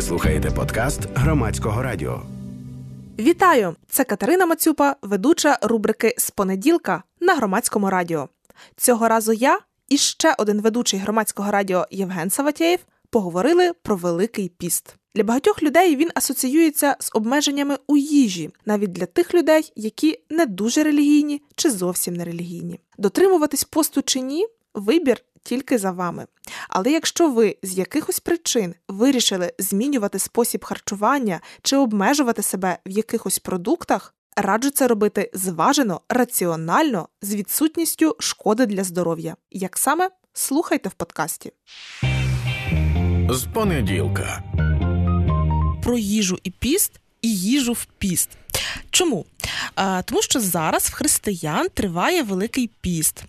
Ви 0.00 0.06
слухаєте 0.06 0.50
подкаст 0.50 1.00
громадського 1.14 1.82
радіо. 1.82 2.22
Вітаю! 3.18 3.76
Це 3.88 4.04
Катерина 4.04 4.46
Мацюпа, 4.46 4.96
ведуча 5.02 5.58
рубрики 5.62 6.14
з 6.18 6.30
понеділка 6.30 7.02
на 7.20 7.34
громадському 7.34 7.90
радіо. 7.90 8.28
Цього 8.76 9.08
разу 9.08 9.32
я 9.32 9.58
і 9.88 9.96
ще 9.96 10.34
один 10.38 10.60
ведучий 10.60 11.00
громадського 11.00 11.50
радіо 11.50 11.86
Євген 11.90 12.30
Саватєєв 12.30 12.78
поговорили 13.10 13.72
про 13.82 13.96
Великий 13.96 14.48
піст. 14.48 14.96
Для 15.14 15.24
багатьох 15.24 15.62
людей 15.62 15.96
він 15.96 16.10
асоціюється 16.14 16.96
з 17.00 17.10
обмеженнями 17.14 17.78
у 17.86 17.96
їжі, 17.96 18.50
навіть 18.66 18.92
для 18.92 19.06
тих 19.06 19.34
людей, 19.34 19.72
які 19.76 20.20
не 20.30 20.46
дуже 20.46 20.82
релігійні 20.82 21.42
чи 21.54 21.70
зовсім 21.70 22.14
не 22.14 22.24
релігійні. 22.24 22.80
Дотримуватись 22.98 23.64
посту 23.64 24.02
чи 24.02 24.20
ні 24.20 24.46
вибір 24.74 25.22
тільки 25.42 25.78
за 25.78 25.90
вами. 25.90 26.26
Але 26.68 26.90
якщо 26.90 27.30
ви 27.30 27.56
з 27.62 27.78
якихось 27.78 28.20
причин 28.20 28.74
вирішили 28.88 29.52
змінювати 29.58 30.18
спосіб 30.18 30.64
харчування 30.64 31.40
чи 31.62 31.76
обмежувати 31.76 32.42
себе 32.42 32.78
в 32.86 32.90
якихось 32.90 33.38
продуктах, 33.38 34.14
раджу 34.36 34.70
це 34.70 34.88
робити 34.88 35.30
зважено, 35.34 36.00
раціонально, 36.08 37.08
з 37.22 37.34
відсутністю 37.34 38.16
шкоди 38.18 38.66
для 38.66 38.84
здоров'я. 38.84 39.36
Як 39.50 39.78
саме 39.78 40.10
слухайте 40.32 40.88
в 40.88 40.92
подкасті. 40.92 41.52
З 43.30 43.44
понеділка 43.54 44.42
Про 45.84 45.98
їжу 45.98 46.38
і 46.42 46.50
піст 46.50 47.00
і 47.22 47.36
їжу 47.36 47.72
в 47.72 47.84
піст. 47.84 48.28
Чому? 48.90 49.24
Тому 50.04 50.22
що 50.22 50.40
зараз 50.40 50.82
в 50.82 50.92
християн 50.92 51.68
триває 51.74 52.22
Великий 52.22 52.70
піст, 52.80 53.24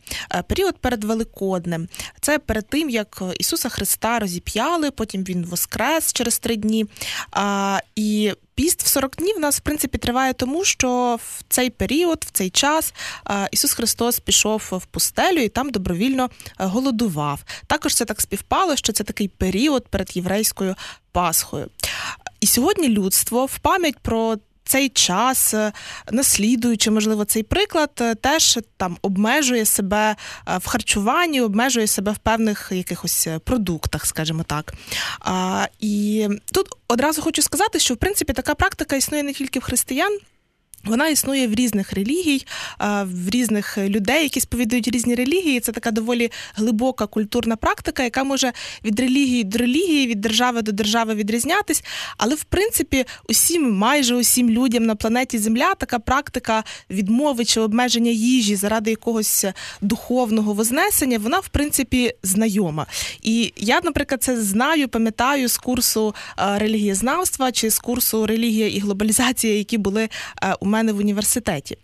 період 0.47 0.77
перед 0.77 1.03
Великоднем. 1.03 1.87
Це 2.21 2.39
перед 2.39 2.70
тим, 2.70 2.89
як 2.89 3.23
Ісуса 3.39 3.70
Христа 3.70 4.20
розіп'яли, 4.20 4.91
потім 4.91 5.23
Він 5.23 5.45
воскрес 5.45 6.13
через 6.13 6.39
три 6.39 6.55
дні. 6.55 6.85
І 7.95 8.34
піст 8.55 8.84
в 8.84 8.87
40 8.87 9.15
днів 9.15 9.35
у 9.37 9.39
нас, 9.39 9.57
в 9.57 9.59
принципі, 9.59 9.98
триває 9.98 10.34
тому, 10.34 10.65
що 10.65 11.20
в 11.23 11.43
цей 11.49 11.70
період, 11.70 12.26
в 12.27 12.32
цей 12.32 12.49
час 12.49 12.93
Ісус 13.51 13.73
Христос 13.73 14.20
пішов 14.20 14.63
в 14.71 14.85
пустелю 14.85 15.39
і 15.39 15.49
там 15.49 15.70
добровільно 15.70 16.29
голодував. 16.57 17.43
Також 17.67 17.95
це 17.95 18.05
так 18.05 18.21
співпало, 18.21 18.76
що 18.76 18.93
це 18.93 19.04
такий 19.04 19.27
період 19.27 19.87
перед 19.87 20.17
єврейською 20.17 20.76
Пасхою. 21.12 21.70
І 22.39 22.48
сьогодні 22.48 22.87
людство 22.87 23.45
в 23.45 23.59
пам'ять 23.59 23.99
про 23.99 24.37
цей 24.71 24.89
час, 24.89 25.53
е, 25.53 25.71
наслідуючи, 26.11 26.91
можливо, 26.91 27.25
цей 27.25 27.43
приклад, 27.43 27.89
е, 28.01 28.15
теж 28.15 28.59
там 28.77 28.97
обмежує 29.01 29.65
себе 29.65 30.15
е, 30.47 30.57
в 30.57 30.67
харчуванні, 30.67 31.41
обмежує 31.41 31.87
себе 31.87 32.11
в 32.11 32.17
певних 32.17 32.71
якихось 32.71 33.27
продуктах, 33.43 34.05
скажімо 34.05 34.43
так. 34.43 34.73
І 35.79 36.27
тут 36.53 36.67
одразу 36.87 37.21
хочу 37.21 37.41
сказати, 37.41 37.79
що 37.79 37.93
в 37.93 37.97
принципі 37.97 38.33
така 38.33 38.55
практика 38.55 38.95
існує 38.95 39.23
не 39.23 39.33
тільки 39.33 39.59
в 39.59 39.63
християн. 39.63 40.19
Вона 40.84 41.10
існує 41.10 41.48
в 41.48 41.54
різних 41.54 41.93
релігій, 41.93 42.46
в 43.04 43.29
різних 43.29 43.77
людей, 43.77 44.24
які 44.24 44.40
сповідують 44.40 44.88
різні 44.88 45.15
релігії. 45.15 45.60
Це 45.60 45.71
така 45.71 45.91
доволі 45.91 46.32
глибока 46.55 47.07
культурна 47.07 47.55
практика, 47.55 48.04
яка 48.04 48.23
може 48.23 48.51
від 48.85 48.99
релігії 48.99 49.43
до 49.43 49.57
релігії, 49.57 50.07
від 50.07 50.21
держави 50.21 50.62
до 50.62 50.71
держави 50.71 51.15
відрізнятись. 51.15 51.84
Але 52.18 52.35
в 52.35 52.43
принципі, 52.43 53.05
усім, 53.29 53.77
майже 53.77 54.15
усім 54.15 54.49
людям 54.49 54.85
на 54.85 54.96
планеті 54.96 55.38
Земля 55.38 55.76
така 55.76 55.99
практика 55.99 56.63
відмови 56.90 57.45
чи 57.45 57.60
обмеження 57.60 58.12
їжі 58.12 58.55
заради 58.55 58.90
якогось 58.90 59.45
духовного 59.82 60.54
вознесення, 60.54 61.18
вона 61.18 61.40
в 61.40 61.48
принципі 61.48 62.13
знайома. 62.23 62.85
І 63.21 63.54
я, 63.57 63.82
наприклад, 63.84 64.23
це 64.23 64.41
знаю, 64.41 64.88
пам'ятаю 64.88 65.47
з 65.47 65.57
курсу 65.57 66.16
релігієзнавства 66.38 67.51
чи 67.51 67.69
з 67.69 67.79
курсу 67.79 68.28
релігія 68.28 68.68
і 68.68 68.79
глобалізація, 68.79 69.57
які 69.57 69.78
були 69.78 70.09
у 70.59 70.66
мене 70.72 70.94
в 70.94 70.97
університеті. 70.97 71.77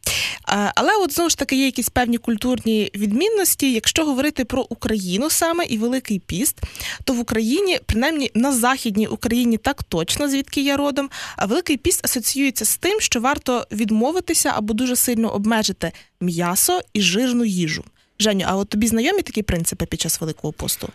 Але 0.76 0.92
от 1.00 1.14
знову 1.14 1.30
ж 1.30 1.38
таки 1.38 1.56
є 1.56 1.66
якісь 1.66 1.90
певні 1.90 2.18
культурні 2.18 2.92
відмінності. 2.96 3.74
Якщо 3.74 4.06
говорити 4.06 4.46
про 4.46 4.66
Україну 4.70 5.30
саме 5.30 5.66
і 5.66 5.78
Великий 5.78 6.20
Піст, 6.20 6.58
то 7.04 7.14
в 7.14 7.20
Україні, 7.20 7.80
принаймні 7.86 8.32
на 8.34 8.52
Західній 8.52 9.08
Україні, 9.08 9.58
так 9.58 9.84
точно, 9.84 10.30
звідки 10.30 10.62
я 10.62 10.78
родом, 10.78 11.10
а 11.38 11.46
Великий 11.46 11.78
Піст 11.78 12.06
асоціюється 12.06 12.66
з 12.66 12.78
тим, 12.78 13.02
що 13.02 13.20
варто 13.20 13.68
відмовитися 13.72 14.54
або 14.56 14.74
дуже 14.74 14.96
сильно 14.96 15.34
обмежити 15.34 15.92
м'ясо 16.22 16.82
і 16.94 17.02
жирну 17.02 17.46
їжу. 17.46 17.84
Женю, 18.20 18.46
а 18.48 18.56
от 18.56 18.70
тобі 18.70 18.88
знайомі 18.88 19.22
такі 19.22 19.44
принципи 19.44 19.86
під 19.86 20.02
час 20.02 20.22
Великого 20.22 20.54
посту? 20.54 20.90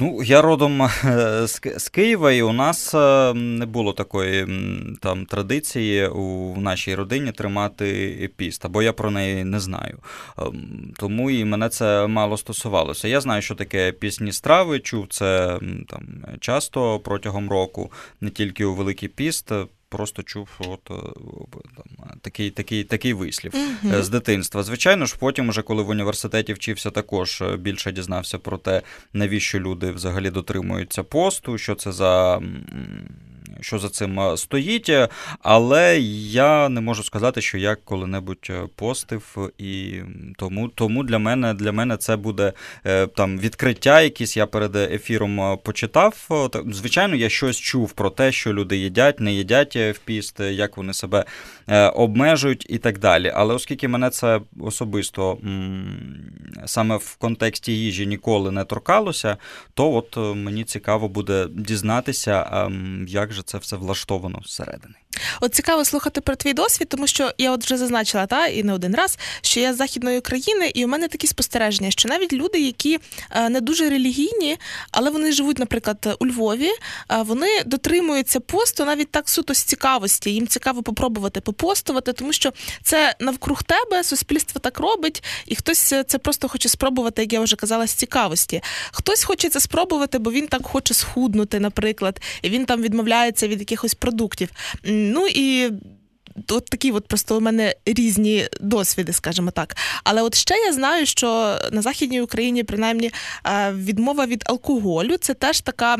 Ну, 0.00 0.22
я 0.22 0.42
родом 0.42 0.82
е, 0.82 1.46
з 1.76 1.88
Києва, 1.88 2.32
і 2.32 2.42
у 2.42 2.52
нас 2.52 2.94
е, 2.94 3.34
не 3.34 3.66
було 3.66 3.92
такої 3.92 4.46
там 5.00 5.26
традиції 5.26 6.08
у 6.08 6.56
нашій 6.60 6.94
родині 6.94 7.32
тримати 7.32 8.30
піст, 8.36 8.64
або 8.64 8.82
я 8.82 8.92
про 8.92 9.10
неї 9.10 9.44
не 9.44 9.60
знаю. 9.60 9.98
Ем, 10.38 10.92
тому 10.96 11.30
і 11.30 11.44
мене 11.44 11.68
це 11.68 12.06
мало 12.06 12.36
стосувалося. 12.36 13.08
Я 13.08 13.20
знаю, 13.20 13.42
що 13.42 13.54
таке 13.54 13.92
пісні 13.92 14.32
страви, 14.32 14.80
чув 14.80 15.06
це 15.10 15.58
там 15.88 16.06
часто 16.40 17.00
протягом 17.00 17.50
року, 17.50 17.92
не 18.20 18.30
тільки 18.30 18.64
у 18.64 18.74
Великий 18.74 19.08
Піст 19.08 19.52
просто 19.94 20.22
чув 20.22 20.48
от, 20.58 20.90
е, 20.90 20.94
там, 21.76 22.18
такий 22.20 22.50
такий, 22.50 22.84
такий 22.84 23.12
вислів 23.12 23.52
uh 23.54 24.02
з 24.02 24.08
дитинства. 24.08 24.62
Звичайно 24.62 25.06
ж, 25.06 25.16
потім, 25.18 25.48
уже 25.48 25.62
коли 25.62 25.82
в 25.82 25.88
університеті 25.88 26.52
вчився, 26.52 26.90
також 26.90 27.42
е, 27.42 27.56
більше 27.56 27.92
дізнався 27.92 28.38
про 28.38 28.58
те, 28.58 28.82
навіщо 29.12 29.60
люди 29.60 29.90
взагалі 29.90 30.30
дотримуються 30.30 31.02
посту, 31.02 31.58
що 31.58 31.74
це 31.74 31.92
за 31.92 32.40
що 33.60 33.78
за 33.78 33.88
цим 33.88 34.20
е, 34.20 34.36
стоїть, 34.36 34.90
але 35.42 35.98
я 36.28 36.68
не 36.68 36.80
можу 36.80 37.02
сказати, 37.02 37.40
що 37.40 37.58
я 37.58 37.76
коли-небудь 37.84 38.46
е, 38.50 38.62
постив, 38.76 39.52
і 39.58 40.00
тому 40.38 40.68
тому 40.68 41.04
для 41.04 41.18
мене 41.18 41.54
для 41.54 41.72
мене 41.72 41.96
це 41.96 42.16
буде 42.16 42.52
е, 42.86 43.06
там 43.06 43.38
відкриття, 43.38 44.00
якісь 44.02 44.36
я 44.36 44.46
перед 44.46 44.76
ефіром 44.76 45.58
почитав. 45.64 46.28
Звичайно, 46.70 47.16
я 47.16 47.28
щось 47.28 47.56
чув 47.56 47.92
про 47.92 48.10
те, 48.10 48.32
що 48.32 48.52
люди 48.52 48.76
їдять, 48.76 49.20
не 49.20 49.32
їдять 49.32 49.76
в 49.76 49.98
піст, 50.04 50.40
як 50.40 50.76
вони 50.76 50.94
себе 50.94 51.24
обмежують 51.94 52.66
і 52.68 52.78
так 52.78 52.98
далі. 52.98 53.32
Але 53.34 53.54
оскільки 53.54 53.88
мене 53.88 54.10
це 54.10 54.40
особисто 54.60 55.38
саме 56.66 56.96
в 56.96 57.16
контексті 57.16 57.72
їжі 57.72 58.06
ніколи 58.06 58.50
не 58.50 58.64
торкалося, 58.64 59.36
то 59.74 59.92
от 59.92 60.16
мені 60.36 60.64
цікаво 60.64 61.08
буде 61.08 61.46
дізнатися, 61.50 62.50
ем, 62.52 63.06
як 63.08 63.32
же 63.32 63.42
це 63.42 63.58
все 63.58 63.76
влаштовано 63.76 64.40
зсередини. 64.44 64.94
От 65.40 65.54
цікаво 65.54 65.84
слухати 65.84 66.20
про 66.20 66.36
твій 66.36 66.52
досвід, 66.52 66.88
тому 66.88 67.06
що 67.06 67.32
я 67.38 67.50
от 67.50 67.64
вже 67.64 67.76
зазначила 67.76 68.26
та 68.26 68.46
і 68.46 68.62
не 68.62 68.72
один 68.72 68.94
раз, 68.94 69.18
що 69.42 69.60
я 69.60 69.74
з 69.74 69.76
західної 69.76 70.20
країни, 70.20 70.70
і 70.74 70.84
у 70.84 70.88
мене 70.88 71.08
такі 71.08 71.26
спостереження, 71.26 71.90
що 71.90 72.08
навіть 72.08 72.32
люди, 72.32 72.60
які 72.60 72.98
е, 73.30 73.48
не 73.48 73.60
дуже 73.60 73.90
релігійні, 73.90 74.58
але 74.90 75.10
вони 75.10 75.32
живуть, 75.32 75.58
наприклад, 75.58 76.16
у 76.20 76.26
Львові, 76.26 76.70
е, 76.70 77.22
вони 77.22 77.62
дотримуються 77.66 78.40
посту 78.40 78.84
навіть 78.84 79.10
так 79.10 79.28
суто 79.28 79.54
з 79.54 79.62
цікавості. 79.62 80.30
Їм 80.30 80.48
цікаво 80.48 80.82
попробувати 80.82 81.40
попостувати, 81.40 82.12
тому 82.12 82.32
що 82.32 82.52
це 82.82 83.14
навкруг 83.20 83.62
тебе, 83.62 84.04
суспільство 84.04 84.60
так 84.60 84.78
робить, 84.78 85.24
і 85.46 85.56
хтось 85.56 85.94
це 86.06 86.18
просто 86.18 86.48
хоче 86.48 86.68
спробувати, 86.68 87.22
як 87.22 87.32
я 87.32 87.40
вже 87.40 87.56
казала, 87.56 87.86
з 87.86 87.92
цікавості. 87.92 88.62
Хтось 88.92 89.24
хоче 89.24 89.48
це 89.48 89.60
спробувати, 89.60 90.18
бо 90.18 90.32
він 90.32 90.46
так 90.46 90.66
хоче 90.66 90.94
схуднути, 90.94 91.60
наприклад, 91.60 92.20
і 92.42 92.48
він 92.48 92.66
там 92.66 92.82
відмовляється 92.82 93.48
від 93.48 93.60
якихось 93.60 93.94
продуктів. 93.94 94.48
Ну 95.14 95.26
і. 95.28 95.70
От 96.48 96.64
такі 96.64 96.90
от 96.92 97.08
просто 97.08 97.36
у 97.36 97.40
мене 97.40 97.74
різні 97.86 98.48
досвіди, 98.60 99.12
скажімо 99.12 99.50
так. 99.50 99.76
Але 100.04 100.22
от 100.22 100.34
ще 100.34 100.54
я 100.54 100.72
знаю, 100.72 101.06
що 101.06 101.58
на 101.72 101.82
Західній 101.82 102.20
Україні, 102.20 102.62
принаймні, 102.62 103.10
е, 103.46 103.72
відмова 103.72 104.26
від 104.26 104.42
алкоголю 104.46 105.16
це 105.16 105.34
теж 105.34 105.60
така, 105.60 105.96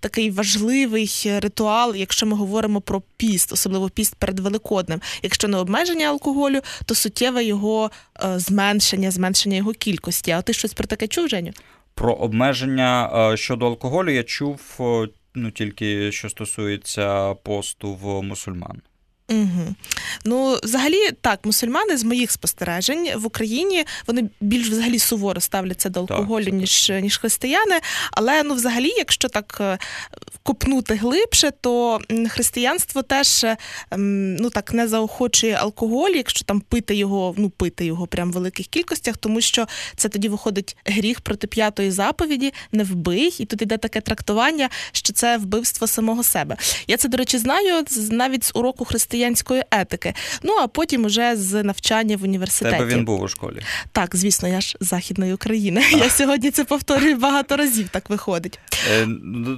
такий 0.00 0.30
важливий 0.30 1.10
ритуал, 1.38 1.94
якщо 1.96 2.26
ми 2.26 2.36
говоримо 2.36 2.80
про 2.80 3.02
піст, 3.16 3.52
особливо 3.52 3.88
піст 3.88 4.14
перед 4.14 4.40
Великоднем. 4.40 5.00
Якщо 5.22 5.48
не 5.48 5.56
обмеження 5.56 6.06
алкоголю, 6.06 6.60
то 6.86 6.94
суттєве 6.94 7.44
його 7.44 7.90
е, 8.24 8.38
зменшення, 8.38 9.10
зменшення 9.10 9.56
його 9.56 9.72
кількості. 9.72 10.30
А 10.30 10.42
ти 10.42 10.52
щось 10.52 10.74
про 10.74 10.86
таке 10.86 11.06
чув, 11.06 11.28
Женю? 11.28 11.52
Про 11.94 12.12
обмеження 12.12 13.10
е, 13.32 13.36
щодо 13.36 13.66
алкоголю 13.66 14.10
я 14.10 14.22
чув 14.22 14.80
ну, 15.34 15.50
тільки 15.50 16.12
що 16.12 16.28
стосується 16.28 17.34
посту 17.34 17.94
в 17.94 18.22
мусульман. 18.22 18.82
Угу. 19.30 19.74
Ну, 20.24 20.58
взагалі, 20.62 21.10
так, 21.20 21.40
мусульмани 21.44 21.96
з 21.96 22.04
моїх 22.04 22.30
спостережень 22.30 23.08
в 23.16 23.26
Україні 23.26 23.84
вони 24.06 24.30
більш 24.40 24.68
взагалі 24.68 24.98
суворо 24.98 25.40
ставляться 25.40 25.88
до 25.88 26.00
алкоголю, 26.00 26.44
Так, 26.44 26.54
ніж 26.54 26.92
ніж 27.02 27.18
християни. 27.18 27.80
Але 28.12 28.42
ну, 28.42 28.54
взагалі, 28.54 28.88
якщо 28.88 29.28
так 29.28 29.58
е, 29.60 29.78
копнути 30.42 30.94
глибше, 30.94 31.52
то 31.60 32.00
християнство 32.28 33.02
теж 33.02 33.44
е, 33.44 33.56
ну 34.40 34.50
так 34.50 34.72
не 34.72 34.88
заохочує 34.88 35.54
алкоголь, 35.54 36.10
якщо 36.10 36.44
там 36.44 36.60
пити 36.60 36.94
його, 36.94 37.34
ну 37.36 37.50
пити 37.50 37.84
його 37.84 38.06
прям 38.06 38.30
в 38.30 38.34
великих 38.34 38.66
кількостях, 38.66 39.16
тому 39.16 39.40
що 39.40 39.66
це 39.96 40.08
тоді 40.08 40.28
виходить 40.28 40.76
гріх 40.84 41.20
проти 41.20 41.46
п'ятої 41.46 41.90
заповіді, 41.90 42.52
не 42.72 42.84
вбий, 42.84 43.34
і 43.38 43.44
тут 43.44 43.62
іде 43.62 43.76
таке 43.76 44.00
трактування, 44.00 44.68
що 44.92 45.12
це 45.12 45.36
вбивство 45.36 45.86
самого 45.86 46.22
себе. 46.22 46.56
Я 46.86 46.96
це, 46.96 47.08
до 47.08 47.16
речі, 47.16 47.38
знаю 47.38 47.84
навіть 48.10 48.44
з 48.44 48.50
уроку 48.54 48.84
християнської 49.14 49.62
етики. 49.70 50.14
Ну 50.42 50.52
а 50.62 50.66
потім 50.66 51.04
уже 51.04 51.36
з 51.36 51.62
навчання 51.62 52.16
в 52.16 52.22
університеті. 52.24 52.76
тебе 52.78 52.94
він 52.94 53.04
був 53.04 53.22
у 53.22 53.28
школі. 53.28 53.60
Так, 53.92 54.16
звісно, 54.16 54.48
я 54.48 54.60
ж 54.60 54.76
західної 54.80 55.34
України. 55.34 55.82
Я 55.92 56.10
сьогодні 56.10 56.50
це 56.50 56.64
повторюю 56.64 57.16
багато 57.16 57.56
разів. 57.56 57.88
Так 57.88 58.10
виходить. 58.10 58.58
Е, 58.92 59.06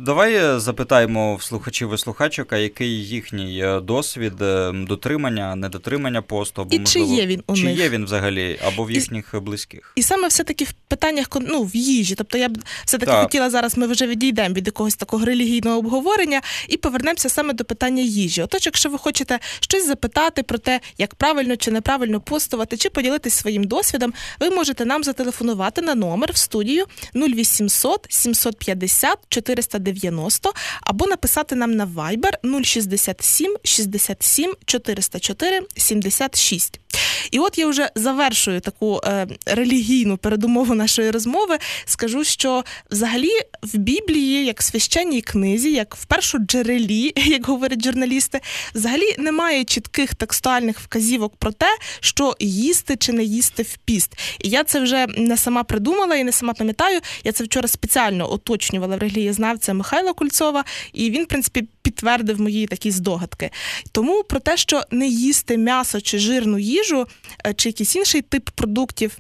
Давай 0.01 0.35
е, 0.35 0.61
запитаємо 0.61 1.37
в 1.37 1.43
слухачів 1.43 1.95
і 1.95 1.99
слухачок, 1.99 2.53
а 2.53 2.57
який 2.57 3.05
їхній 3.07 3.61
е, 3.65 3.81
досвід 3.81 4.43
е, 4.43 4.73
дотримання, 4.75 5.57
недотримання 5.57 6.23
посту, 6.23 6.63
або 6.63 6.77
І 6.77 6.79
чи 6.79 7.01
є 7.01 7.27
він 7.27 7.43
у 7.47 7.57
чи 7.57 7.65
них? 7.65 7.79
є 7.79 7.89
він 7.89 8.05
взагалі, 8.05 8.59
або 8.67 8.85
в 8.85 8.91
І- 8.91 8.95
їхніх 8.95 9.35
близьких. 9.43 9.93
І 9.95 10.03
саме 10.03 10.29
все-таки 10.29 10.65
в 10.65 10.73
питаннях 10.73 11.27
ну, 11.41 11.63
в 11.63 11.77
їжі. 11.77 12.15
Тобто 12.15 12.39
я 12.39 12.49
б 12.49 12.59
все-таки 12.85 13.13
Так. 13.13 13.23
хотіла 13.23 13.51
зараз, 13.51 13.77
ми 13.77 13.87
вже 13.87 14.07
відійдемо 14.07 14.55
від 14.55 14.67
якогось 14.67 14.97
такого 14.97 15.25
релігійного 15.25 15.79
обговорення 15.79 16.41
і 16.69 16.77
повернемося 16.77 17.29
саме 17.29 17.53
до 17.53 17.65
питання 17.65 18.03
їжі. 18.03 18.43
Отож, 18.43 18.67
якщо 18.67 18.89
ви 18.91 18.99
хочете 18.99 19.39
щось 19.61 19.87
запитати 19.87 20.43
про 20.43 20.59
те, 20.59 20.81
як 20.99 21.15
правильно 21.15 21.57
чи 21.57 21.71
неправильно 21.71 22.21
постувати, 22.21 22.77
чи 22.77 22.91
поділитись 22.91 23.35
своїм 23.35 23.65
досвідом, 23.65 24.15
ви 24.41 24.51
можете 24.51 24.85
нам 24.85 25.05
зателефонувати 25.05 25.83
на 25.83 25.95
номер 25.95 26.33
в 26.33 26.37
студію 26.37 26.85
0800 27.15 28.07
750 28.09 29.19
490 29.29 30.53
або 30.81 31.07
написати 31.07 31.55
нам 31.55 31.73
на 31.73 31.87
Viber 31.87 32.65
067 32.65 33.57
67 33.65 34.55
404 34.65 35.61
76. 35.77 36.81
І 37.31 37.39
от 37.39 37.59
я 37.59 37.67
вже 37.67 37.91
завершую 37.95 38.61
таку 38.61 39.01
е, 39.05 39.27
релігійну 39.47 40.17
передумову 40.17 40.75
нашої 40.75 41.11
розмови. 41.11 41.59
Скажу, 41.85 42.25
що 42.25 42.65
взагалі 42.91 43.31
в 43.63 43.77
Біблії, 43.77 44.45
як 44.45 44.61
в 44.61 44.65
священній 44.65 45.23
книзі, 45.23 45.73
як 45.73 45.97
в 45.97 46.05
першоджерелі, 46.05 47.13
як 47.17 47.47
говорять 47.47 47.85
журналісти, 47.85 48.41
взагалі 48.75 49.17
немає 49.19 49.65
чітких 49.65 50.15
текстуальних 50.15 50.81
вказівок 50.81 51.37
про 51.37 51.53
те, 51.53 51.79
що 52.01 52.35
їсти 52.41 52.97
чи 52.97 53.13
не 53.13 53.25
їсти 53.25 53.63
в 53.63 53.77
піст. 53.77 54.13
І 54.41 54.49
я 54.49 54.65
це 54.65 54.81
вже 54.81 55.07
не 55.07 55.37
сама 55.37 55.65
придумала 55.65 56.17
і 56.17 56.25
не 56.25 56.33
сама 56.33 56.55
пам'ятаю. 56.55 57.01
Я 57.25 57.33
це 57.33 57.45
вчора 57.45 57.69
спеціально 57.69 58.33
уточнювала 58.33 58.97
в 58.97 58.99
релігієзнавця 58.99 59.75
Михайла 59.75 60.13
Кульцова, 60.13 60.65
і 60.93 61.11
він, 61.11 61.25
в 61.25 61.27
принципі, 61.27 61.65
підтвердив 61.97 62.41
мої 62.41 62.67
такі 62.67 62.91
здогадки. 62.91 63.51
Тому 63.93 64.23
про 64.23 64.41
те, 64.41 64.57
що 64.57 64.83
не 64.91 65.09
їсти 65.09 65.57
м'ясо 65.57 66.01
чи 66.01 66.19
жирну 66.19 66.59
їжу, 66.59 67.07
е, 67.47 67.55
чи 67.55 67.69
якийсь 67.69 67.97
інший 67.97 68.23
тип 68.23 68.51
продуктів. 68.51 69.19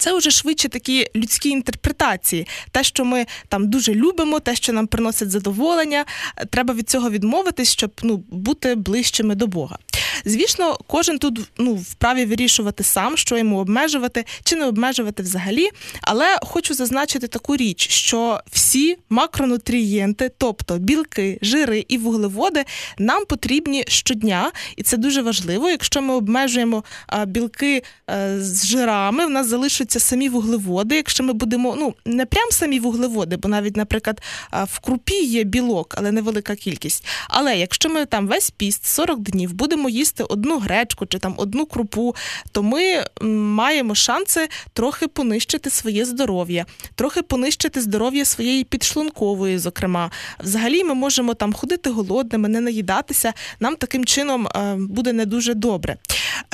Це 0.00 0.16
вже 0.16 0.30
швидше 0.30 0.68
такі 0.68 1.06
людські 1.16 1.48
інтерпретації. 1.48 2.46
Те, 2.70 2.84
що 2.84 3.04
ми 3.04 3.26
там 3.48 3.70
дуже 3.70 3.94
любимо, 3.94 4.40
те, 4.40 4.54
що 4.56 4.72
нам 4.72 4.86
приносить 4.86 5.30
задоволення, 5.30 6.04
е, 6.36 6.46
треба 6.46 6.74
від 6.74 6.90
цього 6.90 7.10
відмовитись, 7.10 7.72
щоб 7.72 7.90
ну, 8.02 8.24
бути 8.30 8.74
ближчими 8.74 9.34
до 9.34 9.46
Бога. 9.46 9.78
Звісно, 10.24 10.78
кожен 10.86 11.18
тут 11.18 11.40
ну, 11.58 11.74
вправі 11.74 12.24
вирішувати 12.24 12.84
сам, 12.84 13.16
що 13.16 13.38
йому 13.38 13.58
обмежувати 13.58 14.24
чи 14.44 14.56
не 14.56 14.66
обмежувати 14.66 15.22
взагалі. 15.22 15.68
Але 16.02 16.38
хочу 16.42 16.74
зазначити 16.74 17.26
таку 17.26 17.56
річ, 17.56 17.88
що 17.90 18.40
всі 18.52 18.96
макронутрієнти, 19.10 20.30
тобто 20.38 20.78
білки, 20.78 21.38
жири 21.42 21.84
і 21.88 21.98
вуглеводи, 21.98 22.64
нам 22.98 23.24
потрібні 23.24 23.84
щодня, 23.88 24.52
і 24.76 24.82
це 24.82 24.96
дуже 24.96 25.22
важливо. 25.22 25.70
Якщо 25.70 26.02
ми 26.02 26.14
обмежуємо 26.14 26.84
білки 27.26 27.82
е, 28.10 28.36
з 28.40 28.66
жирами, 28.66 29.26
в 29.26 29.30
нас 29.30 29.46
залишаться 29.90 30.00
самі 30.00 30.28
вуглеводи. 30.28 30.96
Якщо 30.96 31.24
ми 31.24 31.32
будемо, 31.32 31.76
ну 31.78 31.94
не 32.04 32.26
прям 32.26 32.50
самі 32.50 32.80
вуглеводи, 32.80 33.36
бо 33.36 33.48
навіть, 33.48 33.76
наприклад, 33.76 34.20
в 34.52 34.78
крупі 34.78 35.24
є 35.24 35.44
білок, 35.44 35.94
але 35.98 36.12
невелика 36.12 36.56
кількість. 36.56 37.04
Але 37.28 37.58
якщо 37.58 37.88
ми 37.88 38.06
там 38.06 38.26
весь 38.26 38.50
піст 38.50 38.84
40 38.84 39.20
днів 39.20 39.52
будемо 39.52 39.88
їсти 39.88 40.24
одну 40.24 40.58
гречку 40.58 41.06
чи 41.06 41.18
там 41.18 41.34
одну 41.36 41.66
крупу, 41.66 42.14
то 42.52 42.62
ми 42.62 43.04
маємо 43.20 43.94
шанси 43.94 44.48
трохи 44.72 45.08
понищити 45.08 45.70
своє 45.70 46.04
здоров'я, 46.04 46.66
трохи 46.94 47.22
понищити 47.22 47.80
здоров'я 47.80 48.24
своєї 48.24 48.64
підшлункової, 48.64 49.58
зокрема. 49.58 50.10
Взагалі, 50.40 50.84
ми 50.84 50.94
можемо 50.94 51.34
там 51.34 51.52
ходити 51.52 51.90
голодними, 51.90 52.48
не 52.48 52.60
наїдатися. 52.60 53.32
Нам 53.60 53.76
таким 53.76 54.04
чином 54.04 54.48
буде 54.76 55.12
не 55.12 55.26
дуже 55.26 55.54
добре. 55.54 55.96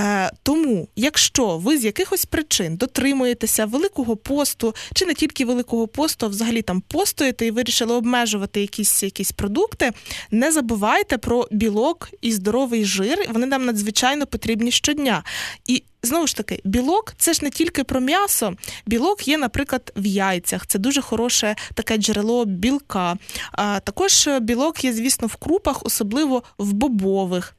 Е, 0.00 0.31
Тому, 0.43 0.88
якщо 0.96 1.58
ви 1.58 1.78
з 1.78 1.84
якихось 1.84 2.25
причин 2.25 2.76
дотримуєтеся 2.76 3.67
великого 3.67 4.17
посту, 4.17 4.75
чи 4.94 5.06
не 5.06 5.14
тільки 5.14 5.44
великого 5.44 5.88
посту, 5.88 6.26
а 6.26 6.28
взагалі 6.28 6.62
там 6.62 6.81
постоїте 6.81 7.46
і 7.46 7.50
вирішили 7.50 7.94
обмежувати 7.94 8.61
якісь, 8.61 9.02
якісь 9.02 9.32
продукти, 9.32 9.93
не 10.31 10.52
забувайте 10.52 11.19
про 11.19 11.49
білок 11.50 12.11
і 12.20 12.32
здоровий 12.32 12.84
жир. 12.84 13.19
Вони 13.31 13.46
нам 13.46 13.64
надзвичайно 13.64 14.26
потрібні 14.26 14.70
щодня. 14.70 15.25
І 15.67 15.82
Знову 16.02 16.26
ж 16.26 16.37
таки, 16.37 16.61
білок 16.64 17.14
це 17.19 17.32
ж 17.32 17.40
не 17.43 17.50
тільки 17.50 17.84
про 17.84 18.00
м'ясо. 18.00 18.56
Білок 18.87 19.28
є, 19.28 19.38
наприклад, 19.38 19.93
в 19.96 20.06
яйцях. 20.06 20.67
Це 20.67 20.78
дуже 20.78 21.02
хороше 21.02 21.56
таке 21.75 21.96
джерело 21.96 22.44
білка. 22.44 23.17
А 23.52 23.81
також 23.81 24.28
білок 24.40 24.84
є, 24.84 24.93
звісно, 24.93 25.26
в 25.28 25.37
крупах, 25.37 25.87
особливо 25.87 26.43
в 26.58 26.73
бобових. 26.73 27.56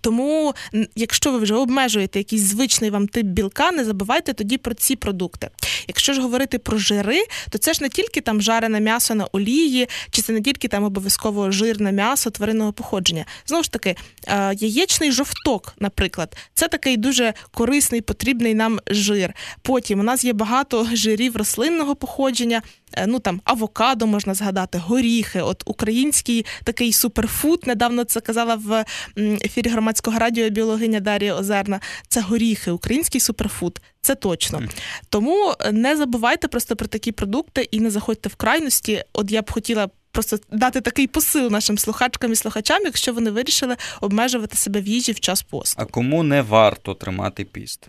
Тому, 0.00 0.54
якщо 0.96 1.32
ви 1.32 1.38
вже 1.38 1.54
обмежуєте 1.54 2.18
якийсь 2.18 2.42
звичний 2.42 2.90
вам 2.90 3.08
тип 3.08 3.26
білка, 3.26 3.70
не 3.70 3.84
забувайте 3.84 4.32
тоді 4.32 4.58
про 4.58 4.74
ці 4.74 4.96
продукти. 4.96 5.48
Якщо 5.88 6.12
ж 6.12 6.20
говорити 6.20 6.58
про 6.58 6.78
жири, 6.78 7.22
то 7.50 7.58
це 7.58 7.72
ж 7.72 7.82
не 7.82 7.88
тільки 7.88 8.20
там 8.20 8.42
жарене 8.42 8.80
м'ясо 8.80 9.14
на 9.14 9.26
олії, 9.32 9.88
чи 10.10 10.22
це 10.22 10.32
не 10.32 10.40
тільки 10.40 10.68
там 10.68 10.84
обов'язково 10.84 11.50
жирне 11.50 11.92
м'ясо 11.92 12.30
тваринного 12.30 12.72
походження. 12.72 13.24
Знову 13.46 13.64
ж 13.64 13.72
таки, 13.72 13.96
е, 14.26 14.54
яєчний 14.54 15.12
жовток, 15.12 15.74
наприклад, 15.78 16.36
це 16.54 16.68
такий 16.68 16.96
дуже 16.96 17.34
корисний, 17.50 18.00
потрібний 18.00 18.54
нам 18.54 18.80
жир. 18.86 19.34
Потім 19.62 20.00
у 20.00 20.02
нас 20.02 20.24
є 20.24 20.32
багато 20.32 20.88
жирів 20.92 21.36
рослинного 21.36 21.96
походження. 21.96 22.62
Е, 22.96 23.06
Ну 23.06 23.18
там 23.18 23.40
авокадо 23.44 24.06
можна 24.06 24.34
згадати, 24.34 24.78
горіхи. 24.78 25.40
От 25.40 25.62
український 25.66 26.46
такий 26.64 26.92
суперфуд. 26.92 27.66
Недавно 27.66 28.04
це 28.04 28.20
казала 28.20 28.54
в 28.54 28.84
ефірі 29.18 29.68
громадського 29.68 30.18
радіо 30.18 30.50
біологиня 30.50 31.00
Дар'я 31.00 31.34
Озерна. 31.34 31.80
Це 32.08 32.20
горіхи, 32.20 32.70
український 32.70 33.20
суперфуд. 33.20 33.80
Це 34.00 34.14
точно. 34.14 34.62
Тому 35.08 35.54
е, 35.60 35.72
не 35.72 35.96
забувайте 35.96 36.48
просто 36.48 36.76
про 36.76 36.88
такі 36.88 37.12
продукти 37.12 37.68
і 37.70 37.80
не 37.80 37.90
заходьте 37.90 38.28
в 38.28 38.34
крайності. 38.34 39.04
От 39.12 39.30
я 39.30 39.42
б 39.42 39.50
хотіла. 39.50 39.88
Просто 40.14 40.38
дати 40.50 40.80
такий 40.80 41.06
посил 41.06 41.50
нашим 41.50 41.78
слухачкам 41.78 42.32
і 42.32 42.36
слухачам, 42.36 42.82
якщо 42.84 43.12
вони 43.12 43.30
вирішили 43.30 43.76
обмежувати 44.00 44.56
себе 44.56 44.80
в 44.80 44.86
їжі 44.86 45.12
в 45.12 45.20
час 45.20 45.42
посту. 45.42 45.82
А 45.82 45.84
кому 45.84 46.22
не 46.22 46.42
варто 46.42 46.94
тримати 46.94 47.44
піст? 47.44 47.88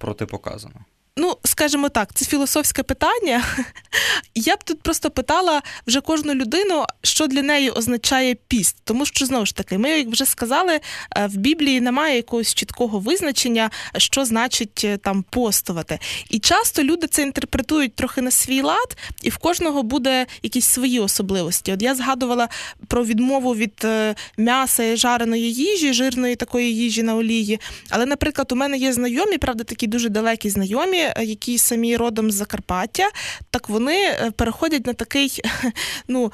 Протипоказано. 0.00 0.74
Ну, 1.16 1.36
скажімо 1.44 1.88
так, 1.88 2.14
це 2.14 2.24
філософське 2.24 2.82
питання. 2.82 3.44
Я 4.34 4.56
б 4.56 4.64
тут 4.64 4.82
просто 4.82 5.10
питала 5.10 5.62
вже 5.86 6.00
кожну 6.00 6.34
людину, 6.34 6.84
що 7.02 7.26
для 7.26 7.42
неї 7.42 7.70
означає 7.70 8.34
піст. 8.48 8.76
Тому 8.84 9.06
що 9.06 9.26
знову 9.26 9.46
ж 9.46 9.56
таки, 9.56 9.78
ми, 9.78 9.90
як 9.90 10.08
вже 10.08 10.24
сказали, 10.24 10.80
е, 11.16 11.26
в 11.26 11.36
Біблії 11.36 11.80
немає 11.80 12.16
якогось 12.16 12.54
чіткого 12.54 12.98
визначення, 12.98 13.70
що 13.96 14.24
значить 14.24 14.80
е, 14.84 14.96
там 14.96 15.24
постувати. 15.30 15.98
І 16.30 16.38
часто 16.38 16.82
люди 16.82 17.06
це 17.06 17.22
інтерпретують 17.22 17.94
трохи 17.94 18.22
на 18.22 18.30
свій 18.30 18.62
лад, 18.62 18.96
і 19.22 19.30
в 19.30 19.36
кожного 19.36 19.82
буде 19.82 20.26
якісь 20.42 20.66
свої 20.66 21.00
особливості. 21.00 21.72
От 21.72 21.82
я 21.82 21.94
згадувала 21.94 22.48
про 22.88 23.04
відмову 23.04 23.54
від 23.54 23.80
е, 23.84 24.14
м'яса 24.36 24.82
і 24.82 24.96
жареної 24.96 25.52
їжі, 25.52 25.92
жирної 25.92 26.36
такої 26.36 26.76
їжі 26.76 27.02
на 27.02 27.16
олії. 27.16 27.60
Але, 27.90 28.06
наприклад, 28.06 28.52
у 28.52 28.56
мене 28.56 28.76
є 28.76 28.92
знайомі, 28.92 29.38
правда, 29.38 29.64
такі 29.64 29.86
дуже 29.86 30.08
далекі 30.08 30.50
знайомі, 30.50 31.01
які 31.16 31.58
самі 31.58 31.96
родом 31.96 32.30
з 32.30 32.34
Закарпаття. 32.34 33.10
Так 33.50 33.68
вони 33.68 33.96
е, 33.96 34.30
переходять 34.36 34.86
на 34.86 34.92
такий 34.92 35.40
ну, 36.08 36.32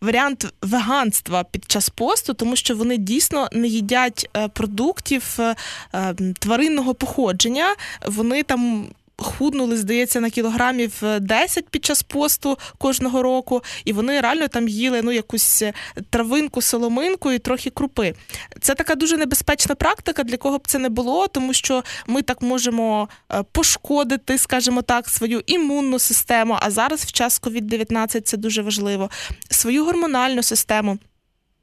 варіант 0.00 0.46
веганства 0.62 1.44
під 1.44 1.70
час 1.70 1.88
посту, 1.88 2.34
тому 2.34 2.56
що 2.56 2.76
вони 2.76 2.96
дійсно 2.96 3.48
не 3.52 3.68
їдять 3.68 4.28
е, 4.36 4.48
продуктів 4.48 5.36
е, 5.38 5.54
е, 5.94 6.14
тваринного 6.38 6.94
походження. 6.94 7.74
Вони 8.06 8.42
там 8.42 8.88
худнули, 9.18 9.76
здається, 9.76 10.20
на 10.20 10.30
кілограмів 10.30 11.02
10 11.20 11.68
під 11.68 11.84
час 11.84 12.02
посту 12.02 12.58
кожного 12.78 13.22
року, 13.22 13.62
і 13.84 13.92
вони 13.92 14.20
реально 14.20 14.48
там 14.48 14.68
їли 14.68 15.02
ну 15.02 15.12
якусь 15.12 15.62
травинку, 16.10 16.62
соломинку 16.62 17.32
і 17.32 17.38
трохи 17.38 17.70
крупи. 17.70 18.14
Це 18.60 18.74
така 18.74 18.94
дуже 18.94 19.16
небезпечна 19.16 19.74
практика, 19.74 20.22
для 20.22 20.36
кого 20.36 20.58
б 20.58 20.66
це 20.66 20.78
не 20.78 20.88
було, 20.88 21.28
тому 21.28 21.52
що 21.52 21.84
ми 22.06 22.22
так 22.22 22.42
можемо 22.42 23.08
пошкодити, 23.52 24.38
скажімо 24.38 24.82
так, 24.82 25.08
свою 25.08 25.42
імунну 25.46 25.98
систему. 25.98 26.56
А 26.60 26.70
зараз 26.70 27.04
в 27.04 27.12
час 27.12 27.42
COVID-19 27.42 28.20
це 28.20 28.36
дуже 28.36 28.62
важливо, 28.62 29.10
свою 29.50 29.84
гормональну 29.84 30.42
систему. 30.42 30.98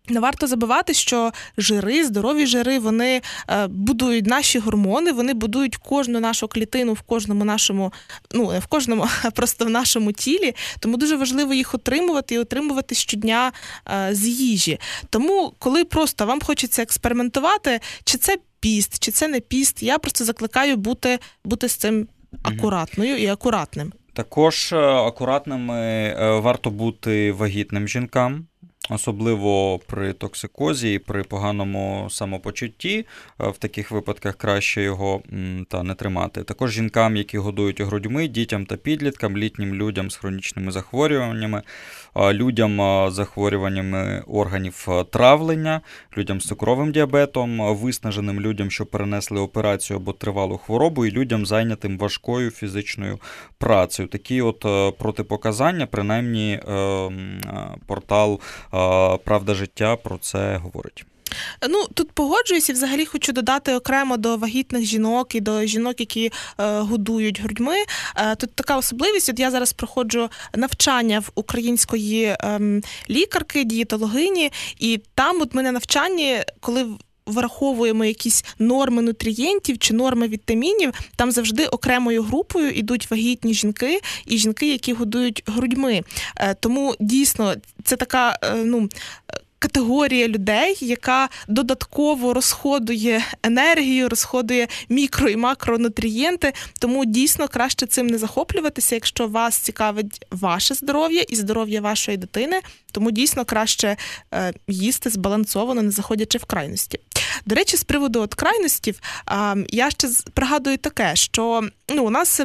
Не 0.09 0.19
варто 0.19 0.47
забувати, 0.47 0.93
що 0.93 1.31
жири, 1.57 2.03
здорові 2.03 2.45
жири, 2.45 2.79
вони 2.79 3.21
е, 3.49 3.67
будують 3.67 4.25
наші 4.25 4.59
гормони, 4.59 5.11
вони 5.11 5.33
будують 5.33 5.77
кожну 5.77 6.19
нашу 6.19 6.47
клітину 6.47 6.93
в 6.93 7.01
кожному 7.01 7.45
нашому, 7.45 7.93
ну 8.31 8.51
не 8.51 8.59
в 8.59 8.65
кожному, 8.65 9.07
а 9.23 9.31
просто 9.35 9.65
в 9.65 9.69
нашому 9.69 10.11
тілі. 10.11 10.55
Тому 10.79 10.97
дуже 10.97 11.15
важливо 11.15 11.53
їх 11.53 11.73
отримувати 11.73 12.35
і 12.35 12.37
отримувати 12.37 12.95
щодня 12.95 13.51
е, 13.87 14.15
з 14.15 14.27
їжі. 14.27 14.79
Тому, 15.09 15.53
коли 15.59 15.85
просто 15.85 16.25
вам 16.25 16.41
хочеться 16.41 16.81
експериментувати, 16.81 17.79
чи 18.03 18.17
це 18.17 18.37
піст, 18.59 19.03
чи 19.03 19.11
це 19.11 19.27
не 19.27 19.39
піст, 19.39 19.83
я 19.83 19.97
просто 19.97 20.25
закликаю 20.25 20.77
бути, 20.77 21.19
бути 21.43 21.69
з 21.69 21.75
цим 21.75 22.07
акуратною 22.43 23.17
і 23.17 23.27
акуратним. 23.27 23.93
Також 24.13 24.73
е, 24.73 24.77
акуратними 24.77 26.13
варто 26.39 26.69
бути 26.69 27.31
вагітним 27.31 27.87
жінкам. 27.87 28.47
Особливо 28.89 29.79
при 29.87 30.13
токсикозі 30.13 30.93
і 30.93 30.99
при 30.99 31.23
поганому 31.23 32.07
самопочутті, 32.09 33.05
е, 33.41 33.47
в 33.49 33.57
таких 33.57 33.91
випадках 33.91 34.35
краще 34.35 34.81
його 34.81 35.21
та 35.69 35.83
не 35.83 35.93
тримати. 35.95 36.43
Також 36.43 36.71
жінкам, 36.71 37.15
які 37.15 37.37
годують 37.37 37.81
грудьми, 37.81 38.27
дітям 38.27 38.65
та 38.65 38.75
підліткам, 38.77 39.37
літнім 39.37 39.75
людям 39.75 40.11
з 40.11 40.15
хронічними 40.15 40.71
захворюваннями, 40.71 41.61
людям 42.31 42.77
з 43.11 43.13
захворюваннями 43.13 44.23
органів 44.27 44.87
травлення, 45.11 45.81
людям 46.17 46.41
з 46.41 46.47
цукровим 46.47 46.91
діабетом, 46.91 47.75
виснаженим 47.75 48.41
людям, 48.41 48.71
що 48.71 48.85
перенесли 48.85 49.39
операцію 49.39 49.97
або 49.97 50.13
тривалу 50.13 50.57
хворобу, 50.57 51.05
і 51.05 51.11
людям 51.11 51.45
зайнятим 51.45 51.97
важкою 51.97 52.51
фізичною 52.51 53.19
працею. 53.57 54.09
Такі 54.09 54.41
от 54.41 54.65
е, 54.65 54.91
протипоказання, 54.91 55.85
принаймні 55.85 56.59
ем, 56.67 57.41
е, 57.45 57.77
портал. 57.87 58.39
Правда 59.23 59.53
життя 59.53 59.95
про 59.95 60.17
це 60.17 60.57
говорить. 60.57 61.05
Ну 61.69 61.87
тут 61.93 62.11
погоджуюся, 62.11 62.73
взагалі 62.73 63.05
хочу 63.05 63.31
додати 63.31 63.73
окремо 63.73 64.17
до 64.17 64.37
вагітних 64.37 64.85
жінок 64.85 65.35
і 65.35 65.41
до 65.41 65.65
жінок, 65.65 65.99
які 65.99 66.25
е, 66.25 66.31
годують 66.79 67.41
грудьми. 67.41 67.75
Е, 68.15 68.35
тут 68.35 68.55
така 68.55 68.77
особливість. 68.77 69.29
От 69.29 69.39
я 69.39 69.51
зараз 69.51 69.73
проходжу 69.73 70.29
навчання 70.55 71.19
в 71.19 71.31
української 71.35 72.23
е, 72.23 72.81
лікарки, 73.09 73.63
дієтологині, 73.63 74.51
і 74.79 75.01
там, 75.15 75.41
от 75.41 75.53
ми 75.53 75.63
на 75.63 75.71
навчанні, 75.71 76.37
коли 76.59 76.87
Враховуємо 77.25 78.05
якісь 78.05 78.45
норми 78.59 79.01
нутрієнтів 79.01 79.77
чи 79.77 79.93
норми 79.93 80.27
вітамінів, 80.27 80.91
там 81.15 81.31
завжди 81.31 81.65
окремою 81.65 82.23
групою 82.23 82.71
йдуть 82.71 83.11
вагітні 83.11 83.53
жінки 83.53 84.01
і 84.25 84.37
жінки, 84.37 84.71
які 84.71 84.93
годують 84.93 85.43
грудьми. 85.45 86.03
Е, 86.37 86.53
тому 86.59 86.95
дійсно 86.99 87.55
це 87.83 87.95
така 87.95 88.39
е, 88.43 88.55
ну 88.55 88.89
категорія 89.65 90.27
людей, 90.27 90.77
яка 90.81 91.29
додатково 91.47 92.33
розходує 92.33 93.23
енергію, 93.43 94.09
розходує 94.09 94.67
мікро 94.89 95.29
і 95.29 95.35
макронутрієнти. 95.35 96.53
Тому 96.79 97.05
дійсно 97.05 97.47
краще 97.47 97.85
цим 97.85 98.07
не 98.07 98.17
захоплюватися, 98.17 98.95
якщо 98.95 99.27
вас 99.27 99.55
цікавить 99.55 100.25
ваше 100.31 100.73
здоров'я 100.73 101.21
і 101.21 101.35
здоров'я 101.35 101.81
вашої 101.81 102.17
дитини. 102.17 102.61
Тому 102.91 103.11
дійсно 103.11 103.45
краще 103.45 103.97
е, 104.33 104.53
їсти 104.67 105.09
збалансовано, 105.09 105.81
не 105.81 105.91
заходячи 105.91 106.37
в 106.37 106.45
крайності. 106.45 106.99
До 107.45 107.55
речі, 107.55 107.77
з 107.77 107.83
приводу 107.83 108.21
от 108.21 108.33
крайностів, 108.33 108.99
я 109.69 109.89
ще 109.91 110.07
пригадую 110.33 110.77
таке, 110.77 111.15
що 111.15 111.63
ну 111.89 112.05
у 112.05 112.09
нас. 112.09 112.41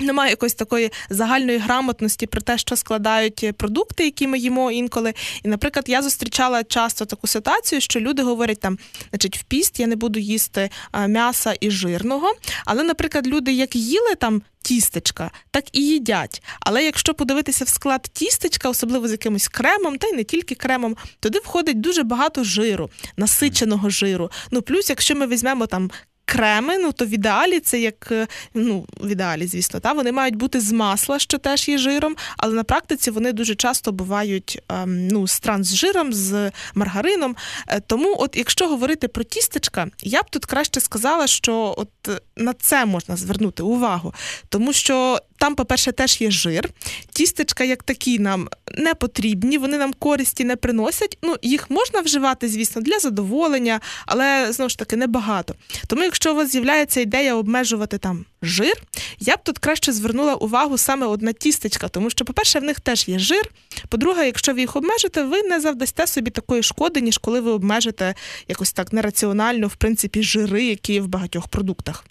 Немає 0.00 0.30
якоїсь 0.30 0.54
такої 0.54 0.92
загальної 1.10 1.58
грамотності 1.58 2.26
про 2.26 2.40
те, 2.40 2.58
що 2.58 2.76
складають 2.76 3.52
продукти, 3.56 4.04
які 4.04 4.26
ми 4.26 4.38
їмо 4.38 4.70
інколи. 4.70 5.14
І, 5.44 5.48
наприклад, 5.48 5.84
я 5.88 6.02
зустрічала 6.02 6.64
часто 6.64 7.04
таку 7.04 7.26
ситуацію, 7.26 7.80
що 7.80 8.00
люди 8.00 8.22
говорять 8.22 8.60
там, 8.60 8.78
значить, 9.10 9.38
в 9.38 9.42
піст 9.42 9.80
я 9.80 9.86
не 9.86 9.96
буду 9.96 10.18
їсти 10.18 10.70
м'яса 11.08 11.56
і 11.60 11.70
жирного. 11.70 12.34
Але, 12.64 12.82
наприклад, 12.82 13.26
люди 13.26 13.52
як 13.52 13.76
їли 13.76 14.14
там 14.14 14.42
тістечка, 14.62 15.30
так 15.50 15.64
і 15.72 15.86
їдять. 15.86 16.42
Але 16.60 16.84
якщо 16.84 17.14
подивитися 17.14 17.64
в 17.64 17.68
склад 17.68 18.10
тістечка, 18.12 18.68
особливо 18.68 19.08
з 19.08 19.12
якимось 19.12 19.48
кремом, 19.48 19.98
та 19.98 20.06
й 20.06 20.12
не 20.12 20.24
тільки 20.24 20.54
кремом, 20.54 20.96
туди 21.20 21.38
входить 21.38 21.80
дуже 21.80 22.02
багато 22.02 22.44
жиру, 22.44 22.90
насиченого 23.16 23.90
жиру. 23.90 24.30
Ну 24.50 24.62
плюс, 24.62 24.90
якщо 24.90 25.16
ми 25.16 25.26
візьмемо 25.26 25.66
там 25.66 25.90
креми, 26.26 26.78
ну 26.78 26.92
то 26.92 27.04
в 27.06 27.08
ідеалі 27.08 27.60
це 27.60 27.80
як 27.80 28.08
е, 28.12 28.26
ну 28.54 28.86
в 29.00 29.08
ідеалі, 29.08 29.46
звісно, 29.46 29.80
та 29.80 29.92
вони 29.92 30.12
мають 30.12 30.36
бути 30.36 30.60
з 30.60 30.72
масла, 30.72 31.18
що 31.18 31.38
теж 31.38 31.68
є 31.68 31.78
жиром, 31.78 32.16
але 32.36 32.54
на 32.54 32.64
практиці 32.64 33.10
вони 33.10 33.32
дуже 33.32 33.54
часто 33.54 33.92
бувають 33.92 34.62
ем, 34.68 35.08
ну, 35.08 35.26
з 35.26 35.40
трансжиром, 35.40 36.12
з 36.12 36.50
маргарином. 36.74 37.36
Е, 37.68 37.80
тому, 37.80 38.16
от 38.18 38.36
якщо 38.36 38.68
говорити 38.68 39.08
про 39.08 39.24
тістечка, 39.24 39.86
я 40.02 40.22
б 40.22 40.30
тут 40.30 40.46
краще 40.46 40.80
сказала, 40.80 41.26
що 41.26 41.74
от 41.78 41.90
е, 42.08 42.20
на 42.36 42.52
це 42.52 42.86
можна 42.86 43.16
звернути 43.16 43.62
увагу, 43.62 44.14
тому 44.48 44.72
що 44.72 45.18
там, 45.38 45.54
по-перше, 45.54 45.92
теж 45.92 46.20
є 46.20 46.30
жир. 46.30 46.70
Тістечка, 47.12 47.64
як 47.64 47.82
такі, 47.82 48.18
нам 48.18 48.48
не 48.74 48.94
потрібні, 48.94 49.58
вони 49.58 49.78
нам 49.78 49.92
користі 49.92 50.44
не 50.44 50.56
приносять. 50.56 51.18
Ну, 51.22 51.36
їх 51.42 51.70
можна 51.70 52.00
вживати, 52.00 52.48
звісно, 52.48 52.82
для 52.82 52.98
задоволення, 52.98 53.80
але 54.06 54.52
знову 54.52 54.68
ж 54.68 54.78
таки 54.78 54.96
небагато. 54.96 55.54
Тому, 55.86 56.02
якщо 56.02 56.32
у 56.32 56.36
вас 56.36 56.50
з'являється 56.50 57.00
ідея 57.00 57.34
обмежувати 57.34 57.98
там 57.98 58.24
жир, 58.42 58.74
я 59.18 59.36
б 59.36 59.38
тут 59.42 59.58
краще 59.58 59.92
звернула 59.92 60.34
увагу 60.34 60.78
саме 60.78 61.06
одна 61.06 61.32
тістечка, 61.32 61.88
тому 61.88 62.10
що, 62.10 62.24
по-перше, 62.24 62.60
в 62.60 62.62
них 62.62 62.80
теж 62.80 63.08
є 63.08 63.18
жир. 63.18 63.50
По-друге, 63.88 64.26
якщо 64.26 64.54
ви 64.54 64.60
їх 64.60 64.76
обмежите, 64.76 65.22
ви 65.22 65.42
не 65.42 65.60
завдасте 65.60 66.06
собі 66.06 66.30
такої 66.30 66.62
шкоди, 66.62 67.00
ніж 67.00 67.18
коли 67.18 67.40
ви 67.40 67.50
обмежите 67.50 68.14
якось 68.48 68.72
так 68.72 68.92
нераціонально, 68.92 69.66
в 69.66 69.76
принципі, 69.76 70.22
жири, 70.22 70.64
які 70.64 70.92
є 70.92 71.00
в 71.00 71.06
багатьох 71.06 71.48
продуктах. 71.48 72.04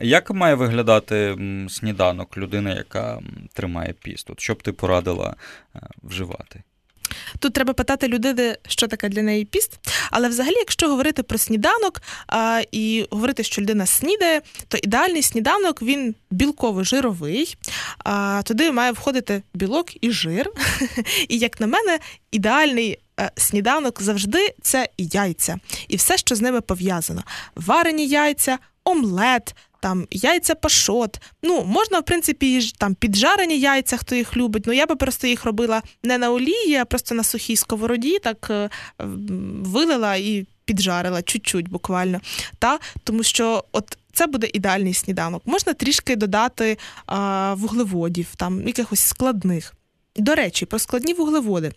Як 0.00 0.30
має 0.30 0.54
виглядати 0.54 1.36
сніданок 1.68 2.36
людини, 2.36 2.70
яка 2.70 3.20
тримає 3.52 3.94
піст? 4.02 4.30
От 4.30 4.40
Що 4.40 4.54
б 4.54 4.62
ти 4.62 4.72
порадила 4.72 5.36
е, 5.76 5.80
вживати? 6.02 6.62
Тут 7.38 7.52
треба 7.52 7.72
питати 7.72 8.08
людини, 8.08 8.56
що 8.68 8.88
таке 8.88 9.08
для 9.08 9.22
неї 9.22 9.44
піст. 9.44 9.78
Але 10.10 10.28
взагалі, 10.28 10.54
якщо 10.54 10.88
говорити 10.88 11.22
про 11.22 11.38
сніданок 11.38 12.02
а, 12.26 12.62
і 12.72 13.06
говорити, 13.10 13.42
що 13.42 13.62
людина 13.62 13.86
снідає, 13.86 14.40
то 14.68 14.78
ідеальний 14.82 15.22
сніданок 15.22 15.82
він 15.82 16.14
білково-жировий. 16.30 17.56
А, 17.98 18.42
Туди 18.44 18.72
має 18.72 18.92
входити 18.92 19.42
білок 19.54 20.04
і 20.04 20.10
жир. 20.10 20.50
І, 21.28 21.38
як 21.38 21.60
на 21.60 21.66
мене, 21.66 21.98
ідеальний. 22.32 22.98
Е, 23.20 23.30
сніданок 23.36 24.02
завжди 24.02 24.54
це 24.62 24.88
яйця 24.98 25.58
і 25.88 25.96
все, 25.96 26.16
що 26.16 26.34
з 26.34 26.40
ними 26.40 26.60
пов'язано: 26.60 27.22
варені 27.56 28.06
яйця, 28.06 28.58
омлет, 28.84 29.54
там 29.80 30.06
яйця 30.10 30.54
пашот. 30.54 31.20
Ну, 31.42 31.64
можна, 31.64 32.00
в 32.00 32.04
принципі, 32.04 32.72
там 32.78 32.94
піджарені 32.94 33.58
яйця, 33.58 33.96
хто 33.96 34.14
їх 34.14 34.36
любить. 34.36 34.66
Ну 34.66 34.72
я 34.72 34.86
би 34.86 34.96
просто 34.96 35.26
їх 35.26 35.44
робила 35.44 35.82
не 36.02 36.18
на 36.18 36.30
олії, 36.30 36.76
а 36.76 36.84
просто 36.84 37.14
на 37.14 37.24
сухій 37.24 37.56
сковороді, 37.56 38.18
так 38.18 38.46
е, 38.50 38.70
вилила 39.64 40.16
і 40.16 40.46
піджарила 40.64 41.22
чуть-чуть 41.22 41.68
буквально. 41.68 42.20
Та? 42.58 42.78
Тому 43.04 43.22
що 43.22 43.64
от. 43.72 43.98
Це 44.16 44.26
буде 44.26 44.48
ідеальний 44.52 44.94
сніданок. 44.94 45.42
Можна 45.46 45.74
трішки 45.74 46.16
додати 46.16 46.78
а, 47.06 47.54
вуглеводів, 47.54 48.26
там 48.36 48.66
якихось 48.66 49.00
складних. 49.00 49.74
До 50.16 50.34
речі, 50.34 50.66
про 50.66 50.78
складні 50.78 51.14
вуглеводи. 51.14 51.72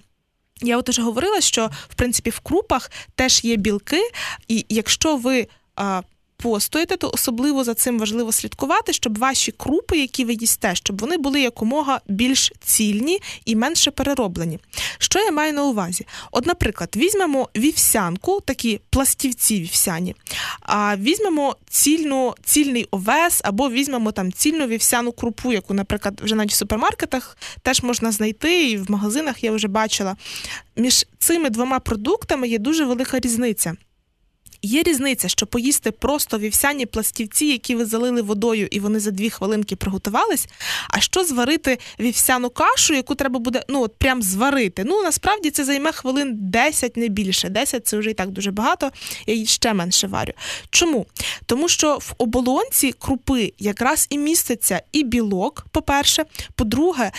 Я 0.61 0.77
от 0.77 0.89
уже 0.89 1.01
говорила, 1.01 1.41
що 1.41 1.69
в 1.89 1.95
принципі 1.95 2.29
в 2.29 2.39
крупах 2.39 2.91
теж 3.15 3.43
є 3.43 3.55
білки, 3.55 4.01
і 4.47 4.65
якщо 4.69 5.17
ви 5.17 5.47
а, 5.75 6.01
постоїте, 6.37 6.97
то 6.97 7.09
особливо 7.13 7.63
за 7.63 7.73
цим 7.73 7.99
важливо 7.99 8.31
слідкувати, 8.31 8.93
щоб 8.93 9.17
ваші 9.17 9.51
крупи, 9.51 9.97
які 9.97 10.25
ви 10.25 10.33
їсте, 10.33 10.75
щоб 10.75 11.01
вони 11.01 11.17
були 11.17 11.41
якомога 11.41 12.01
більш 12.07 12.51
цільні 12.63 13.19
і 13.45 13.55
менше 13.55 13.91
перероблені. 13.91 14.59
Що 14.97 15.19
я 15.19 15.31
маю 15.31 15.53
на 15.53 15.63
увазі? 15.63 16.05
От, 16.31 16.45
наприклад, 16.45 16.93
візьмемо 16.95 17.49
вівсянку, 17.57 18.41
такі 18.41 18.81
пластівці 18.89 19.59
вівсяні, 19.59 20.15
а 20.61 20.95
візьмемо 20.97 21.55
цільну, 21.69 22.35
цільний 22.43 22.87
овес, 22.91 23.41
або 23.43 23.69
візьмемо 23.69 24.11
там 24.11 24.31
цільну 24.31 24.67
вівсяну 24.67 25.11
крупу, 25.11 25.53
яку, 25.53 25.73
наприклад, 25.73 26.21
вже 26.23 26.35
навіть 26.35 26.51
в 26.51 26.55
супермаркетах 26.55 27.37
теж 27.61 27.83
можна 27.83 28.11
знайти, 28.11 28.69
і 28.69 28.77
в 28.77 28.91
магазинах 28.91 29.43
я 29.43 29.51
вже 29.51 29.67
бачила. 29.67 30.15
Між 30.75 31.05
цими 31.19 31.49
двома 31.49 31.79
продуктами 31.79 32.47
є 32.47 32.57
дуже 32.57 32.85
велика 32.85 33.19
різниця. 33.19 33.75
Є 34.67 34.83
різниця, 34.83 35.27
що 35.27 35.45
поїсти 35.45 35.91
просто 35.91 36.39
вівсяні 36.39 36.85
пластівці, 36.85 37.45
які 37.45 37.75
ви 37.75 37.85
залили 37.85 38.21
водою, 38.21 38.67
і 38.71 38.79
вони 38.79 38.99
за 38.99 39.11
дві 39.11 39.29
хвилинки 39.29 39.75
приготувались. 39.75 40.47
А 40.89 40.99
що 40.99 41.23
зварити 41.23 41.77
вівсяну 41.99 42.49
кашу, 42.49 42.93
яку 42.93 43.15
треба 43.15 43.39
буде 43.39 43.63
ну 43.69 43.81
от 43.83 43.95
прям 43.95 44.21
зварити? 44.21 44.83
Ну 44.85 45.03
насправді 45.03 45.49
це 45.49 45.63
займе 45.65 45.91
хвилин 45.91 46.31
10, 46.35 46.97
не 46.97 47.07
більше. 47.07 47.49
10– 47.49 47.87
це 47.87 47.97
вже 47.97 48.09
і 48.09 48.13
так 48.13 48.29
дуже 48.29 48.51
багато. 48.51 48.91
Я 49.27 49.33
її 49.33 49.45
ще 49.45 49.73
менше 49.73 50.07
варю. 50.07 50.33
Чому? 50.69 51.05
Тому 51.45 51.69
що 51.69 51.97
в 51.97 52.13
оболонці 52.17 52.91
крупи 52.91 53.53
якраз 53.59 54.07
і 54.09 54.17
міститься 54.17 54.81
і 54.91 55.03
білок, 55.03 55.65
по-перше. 55.71 56.25
По-друге, 56.55 57.11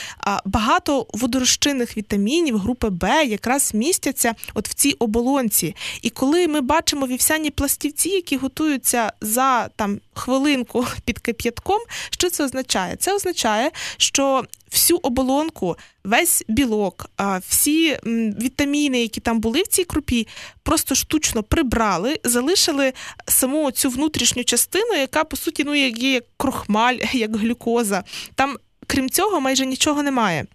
багато 0.45 1.07
водорозчинних 1.13 1.97
вітамінів 1.97 2.59
групи 2.59 2.89
Б 2.91 3.25
якраз 3.25 3.75
містяться 3.75 4.35
от 4.55 4.69
в 4.69 4.75
цій 4.75 4.93
оболонці. 4.93 5.75
І 6.03 6.11
коли 6.11 6.49
ми 6.49 6.61
бачимо 6.61 7.07
вівсяні 7.07 7.38
пластівці, 7.51 8.09
які 8.09 8.37
готуються 8.37 9.13
за 9.21 9.69
там 9.69 10.01
хвилинку 10.15 10.87
під 11.05 11.19
кип'ятком, 11.19 11.79
що 12.11 12.31
це 12.31 12.45
означає? 12.45 12.97
Це 12.97 13.15
означає, 13.15 13.71
що 13.97 14.45
всю 14.73 14.99
оболонку, 15.03 15.77
весь 16.05 16.45
білок, 16.49 17.11
всі 17.49 17.99
вітаміни, 18.43 19.03
які 19.03 19.21
там 19.21 19.41
були 19.41 19.63
в 19.63 19.67
цій 19.67 19.85
крупі, 19.85 20.29
просто 20.63 20.95
штучно 20.95 21.43
прибрали, 21.43 22.21
залишили 22.25 22.93
саму 23.27 23.71
цю 23.71 23.91
внутрішню 23.91 24.45
частину, 24.45 24.95
яка 24.95 25.25
по 25.25 25.37
суті 25.37 25.65
ну 25.65 25.75
є 25.75 25.89
як 25.89 26.25
крохмаль, 26.37 26.97
як 27.13 27.37
глюкоза. 27.37 28.05
Там, 28.35 28.57
крім 28.87 29.11
цього, 29.11 29.41
майже 29.41 29.67
нічого 29.67 30.03
немає. 30.03 30.47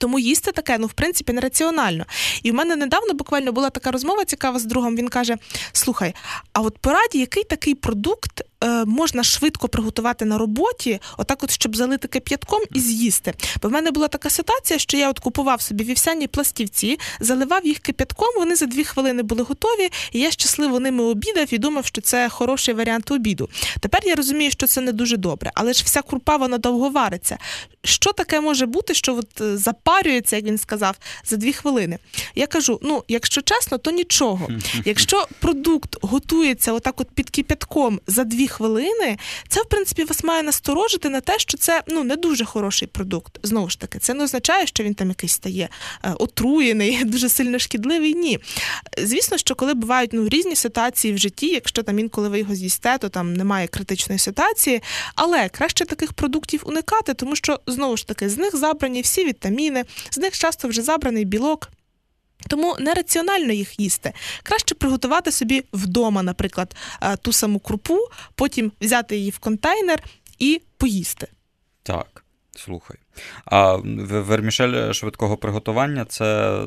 Тому 0.00 0.18
їсти 0.18 0.52
таке, 0.52 0.78
ну 0.78 0.86
в 0.86 0.92
принципі, 0.92 1.32
нераціонально. 1.32 2.04
І 2.42 2.50
в 2.50 2.54
мене 2.54 2.76
недавно 2.76 3.14
буквально 3.14 3.52
була 3.52 3.70
така 3.70 3.90
розмова 3.90 4.24
цікава 4.24 4.58
з 4.58 4.64
другом. 4.64 4.96
Він 4.96 5.08
каже: 5.08 5.36
Слухай, 5.72 6.14
а 6.52 6.60
от 6.60 6.78
пораді, 6.78 7.18
який 7.18 7.44
такий 7.44 7.74
продукт 7.74 8.42
можна 8.86 9.24
швидко 9.24 9.68
приготувати 9.68 10.24
на 10.24 10.38
роботі, 10.38 11.00
отак, 11.18 11.42
от 11.42 11.50
щоб 11.50 11.76
залити 11.76 12.08
кип'ятком 12.08 12.60
і 12.74 12.80
з'їсти. 12.80 13.34
Бо 13.62 13.68
в 13.68 13.72
мене 13.72 13.90
була 13.90 14.08
така 14.08 14.30
ситуація, 14.30 14.78
що 14.78 14.96
я 14.96 15.10
от 15.10 15.18
купував 15.18 15.60
собі 15.60 15.84
вівсяні 15.84 16.26
пластівці, 16.26 16.98
заливав 17.20 17.66
їх 17.66 17.78
кип'ятком. 17.78 18.28
Вони 18.36 18.56
за 18.56 18.66
дві 18.66 18.84
хвилини 18.84 19.22
були 19.22 19.42
готові, 19.42 19.90
і 20.12 20.20
я 20.20 20.30
щасливо 20.30 20.80
ними 20.80 21.04
обідав 21.04 21.54
і 21.54 21.58
думав, 21.58 21.86
що 21.86 22.00
це 22.00 22.28
хороший 22.28 22.74
варіант 22.74 23.10
обіду. 23.10 23.48
Тепер 23.80 24.00
я 24.04 24.14
розумію, 24.14 24.50
що 24.50 24.66
це 24.66 24.80
не 24.80 24.92
дуже 24.92 25.16
добре, 25.16 25.50
але 25.54 25.72
ж 25.72 25.84
вся 25.84 26.02
крупа 26.02 26.36
вона 26.36 26.58
довго 26.58 26.88
вариться. 26.90 27.38
Що 27.84 28.12
таке 28.12 28.40
може 28.40 28.66
бути, 28.66 28.94
що 28.94 29.16
от 29.16 29.40
е, 29.40 29.56
запарюється, 29.56 30.36
як 30.36 30.44
він 30.44 30.58
сказав, 30.58 30.96
за 31.24 31.36
дві 31.36 31.52
хвилини? 31.52 31.98
Я 32.34 32.46
кажу: 32.46 32.78
ну, 32.82 33.04
якщо 33.08 33.42
чесно, 33.42 33.78
то 33.78 33.90
нічого. 33.90 34.48
Якщо 34.84 35.26
продукт 35.40 35.96
готується 36.02 36.72
отак, 36.72 37.00
от 37.00 37.10
під 37.10 37.30
кип'ятком 37.30 38.00
за 38.06 38.24
дві 38.24 38.48
хвилини, 38.50 39.18
це 39.48 39.62
в 39.62 39.64
принципі 39.64 40.04
вас 40.04 40.24
має 40.24 40.42
насторожити 40.42 41.08
на 41.08 41.20
те, 41.20 41.38
що 41.38 41.58
це 41.58 41.82
ну 41.88 42.04
не 42.04 42.16
дуже 42.16 42.44
хороший 42.44 42.88
продукт. 42.88 43.38
Знову 43.42 43.70
ж 43.70 43.80
таки, 43.80 43.98
це 43.98 44.14
не 44.14 44.24
означає, 44.24 44.66
що 44.66 44.84
він 44.84 44.94
там 44.94 45.08
якийсь 45.08 45.32
стає 45.32 45.68
е, 46.04 46.14
отруєний, 46.18 47.04
дуже 47.04 47.28
сильно 47.28 47.58
шкідливий. 47.58 48.14
Ні. 48.14 48.38
Звісно, 48.98 49.38
що 49.38 49.54
коли 49.54 49.74
бувають 49.74 50.12
ну 50.12 50.28
різні 50.28 50.56
ситуації 50.56 51.14
в 51.14 51.18
житті, 51.18 51.46
якщо 51.46 51.82
там 51.82 51.98
інколи 51.98 52.28
ви 52.28 52.38
його 52.38 52.54
з'їсте, 52.54 52.98
то 52.98 53.08
там 53.08 53.34
немає 53.34 53.66
критичної 53.66 54.18
ситуації, 54.18 54.82
але 55.14 55.48
краще 55.48 55.84
таких 55.84 56.12
продуктів 56.12 56.62
уникати, 56.64 57.14
тому 57.14 57.36
що 57.36 57.60
знову 57.66 57.96
ж 57.96 58.06
таки 58.06 58.28
з 58.28 58.38
них 58.38 58.56
забрані 58.56 59.02
всі 59.02 59.24
вітаміни, 59.24 59.84
з 60.10 60.18
них 60.18 60.38
часто 60.38 60.68
вже 60.68 60.82
забраний 60.82 61.24
білок. 61.24 61.70
Тому 62.48 62.76
нераціонально 62.78 63.52
їх 63.52 63.80
їсти. 63.80 64.12
Краще 64.42 64.74
приготувати 64.74 65.32
собі 65.32 65.64
вдома, 65.72 66.22
наприклад, 66.22 66.76
е, 67.02 67.16
ту 67.16 67.32
саму 67.32 67.58
крупу, 67.58 67.98
потім 68.34 68.72
взяти 68.80 69.16
її 69.16 69.30
в 69.30 69.38
контейнер 69.38 70.02
і 70.38 70.62
поїсти. 70.76 71.28
Так, 71.82 72.24
слухай. 72.56 72.96
А 73.44 73.76
вермішель 74.04 74.92
швидкого 74.92 75.36
приготування 75.36 76.04
це. 76.04 76.58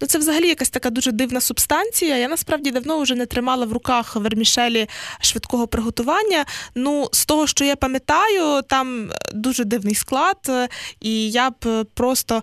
Ну, 0.00 0.06
це 0.06 0.18
взагалі 0.18 0.48
якась 0.48 0.70
така 0.70 0.90
дуже 0.90 1.12
дивна 1.12 1.40
субстанція. 1.40 2.16
Я 2.16 2.28
насправді 2.28 2.70
давно 2.70 3.00
вже 3.00 3.14
не 3.14 3.26
тримала 3.26 3.66
в 3.66 3.72
руках 3.72 4.16
вермішелі 4.16 4.88
швидкого 5.20 5.66
приготування. 5.66 6.44
Ну, 6.74 7.08
з 7.12 7.26
того, 7.26 7.46
що 7.46 7.64
я 7.64 7.76
пам'ятаю, 7.76 8.62
там 8.62 9.10
дуже 9.34 9.64
дивний 9.64 9.94
склад, 9.94 10.36
е, 10.48 10.68
і 11.00 11.30
я 11.30 11.50
б 11.50 11.84
просто 11.94 12.42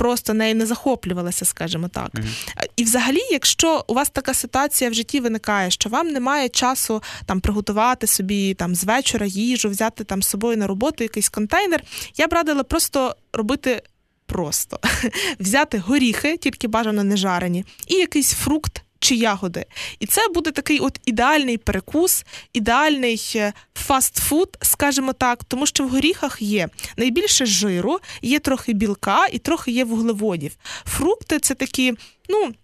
просто 0.00 0.34
нею 0.34 0.54
не 0.54 0.66
захоплювалася, 0.66 1.44
скажімо 1.44 1.88
так. 1.88 2.10
Mm-hmm. 2.14 2.68
І 2.76 2.84
взагалі, 2.84 3.20
якщо 3.30 3.84
у 3.88 3.94
вас 3.94 4.10
така 4.10 4.34
ситуація 4.34 4.90
в 4.90 4.94
житті 4.94 5.20
виникає, 5.20 5.70
що 5.70 5.88
вам 5.88 6.08
немає 6.08 6.48
часу 6.48 7.02
там 7.26 7.40
приготувати 7.40 8.06
собі 8.06 8.54
там 8.54 8.74
з 8.74 8.84
вечора 8.84 9.26
їжу, 9.26 9.68
взяти 9.68 10.04
там 10.04 10.22
з 10.22 10.28
собою 10.28 10.56
на 10.56 10.66
роботу 10.66 11.04
якийсь 11.04 11.28
контейнер, 11.28 11.82
я 12.16 12.26
б 12.26 12.32
радила 12.32 12.62
просто 12.62 13.16
робити. 13.32 13.82
Просто 14.26 14.80
взяти 15.40 15.78
горіхи, 15.78 16.36
тільки 16.36 16.68
бажано 16.68 17.04
не 17.04 17.16
жарені, 17.16 17.64
і 17.86 17.94
якийсь 17.94 18.32
фрукт 18.32 18.82
чи 19.00 19.14
ягоди. 19.14 19.64
І 20.00 20.06
це 20.06 20.28
буде 20.34 20.50
такий 20.50 20.78
от 20.78 21.00
ідеальний 21.06 21.58
перекус, 21.58 22.24
ідеальний 22.52 23.32
е, 23.36 23.52
фастфуд, 23.74 24.58
скажімо 24.62 25.12
так, 25.12 25.44
тому 25.44 25.66
що 25.66 25.84
в 25.84 25.88
горіхах 25.88 26.42
є 26.42 26.68
найбільше 26.96 27.46
жиру, 27.46 27.98
є 28.22 28.38
трохи 28.38 28.72
білка 28.72 29.26
і 29.32 29.38
трохи 29.38 29.70
є 29.70 29.84
вуглеводів. 29.84 30.56
Фрукти 30.84 31.38
це 31.38 31.54
такі, 31.54 31.94
ну. 32.28 32.54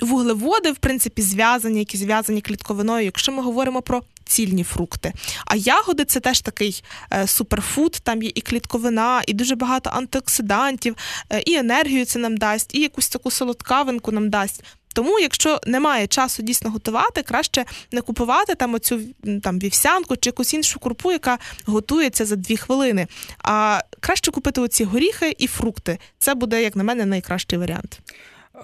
Вуглеводи, 0.00 0.72
в 0.72 0.76
принципі, 0.76 1.22
зв'язані, 1.22 1.78
які 1.78 1.96
зв'язані 1.96 2.40
клітковиною, 2.40 3.04
якщо 3.04 3.32
ми 3.32 3.42
говоримо 3.42 3.82
про 3.82 4.02
цільні 4.24 4.64
фрукти. 4.64 5.12
А 5.46 5.56
ягоди 5.56 6.04
це 6.04 6.20
теж 6.20 6.40
такий 6.40 6.84
е, 7.12 7.26
суперфуд, 7.26 7.92
там 8.02 8.22
є 8.22 8.30
і 8.34 8.40
клітковина, 8.40 9.22
і 9.26 9.34
дуже 9.34 9.54
багато 9.54 9.90
антиоксидантів, 9.90 10.96
е, 11.30 11.42
і 11.46 11.54
енергію 11.54 12.04
це 12.04 12.18
нам 12.18 12.36
дасть, 12.36 12.74
і 12.74 12.80
якусь 12.80 13.08
таку 13.08 13.30
солодкавинку 13.30 14.12
нам 14.12 14.30
дасть. 14.30 14.64
Тому, 14.98 15.18
якщо 15.18 15.60
немає 15.66 16.06
часу 16.06 16.42
дійсно 16.42 16.70
готувати, 16.70 17.22
краще 17.22 17.64
не 17.92 18.00
купувати 18.00 18.54
там 18.54 18.74
оцю 18.74 19.00
там 19.42 19.58
вівсянку 19.58 20.16
чи 20.16 20.28
якусь 20.28 20.54
іншу 20.54 20.78
крупу, 20.78 21.12
яка 21.12 21.38
готується 21.66 22.24
за 22.24 22.36
дві 22.36 22.56
хвилини. 22.56 23.06
А 23.42 23.80
краще 24.00 24.30
купити 24.30 24.60
оці 24.60 24.84
горіхи 24.84 25.34
і 25.38 25.46
фрукти. 25.46 25.98
Це 26.18 26.34
буде, 26.34 26.62
як 26.62 26.76
на 26.76 26.84
мене, 26.84 27.06
найкращий 27.06 27.58
варіант. 27.58 28.00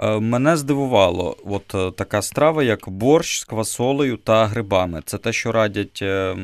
Е, 0.02 0.20
мене 0.20 0.56
здивувало, 0.56 1.36
от 1.44 1.74
е, 1.74 1.90
така 1.90 2.22
страва, 2.22 2.62
як 2.62 2.88
борщ 2.88 3.40
з 3.40 3.44
квасолею 3.44 4.16
та 4.16 4.46
грибами. 4.46 5.02
Це 5.04 5.18
те, 5.18 5.32
що 5.32 5.52
радять 5.52 5.98
е, 6.02 6.36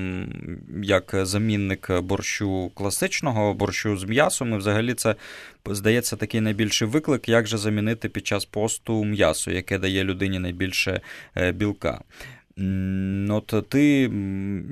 як 0.82 1.14
замінник 1.22 2.00
борщу 2.00 2.70
класичного, 2.74 3.54
борщу 3.54 3.96
з 3.96 4.04
м'ясом. 4.04 4.54
І 4.54 4.56
взагалі 4.56 4.94
це 4.94 5.14
здається 5.66 6.16
такий 6.16 6.40
найбільший 6.40 6.88
виклик, 6.88 7.28
як 7.28 7.46
же 7.46 7.58
замінити 7.58 8.08
під 8.08 8.26
час 8.26 8.44
посту 8.44 9.04
м'ясо, 9.04 9.50
яке 9.50 9.78
дає 9.78 10.04
людині 10.04 10.38
найбільше 10.38 11.00
білка. 11.54 12.00
От 13.28 13.68
ти 13.68 14.10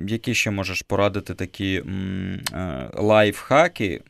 які 0.07 0.33
ще 0.33 0.51
можеш 0.51 0.81
порадити 0.81 1.33
такі 1.33 1.83
лайфхаки, 2.93 4.01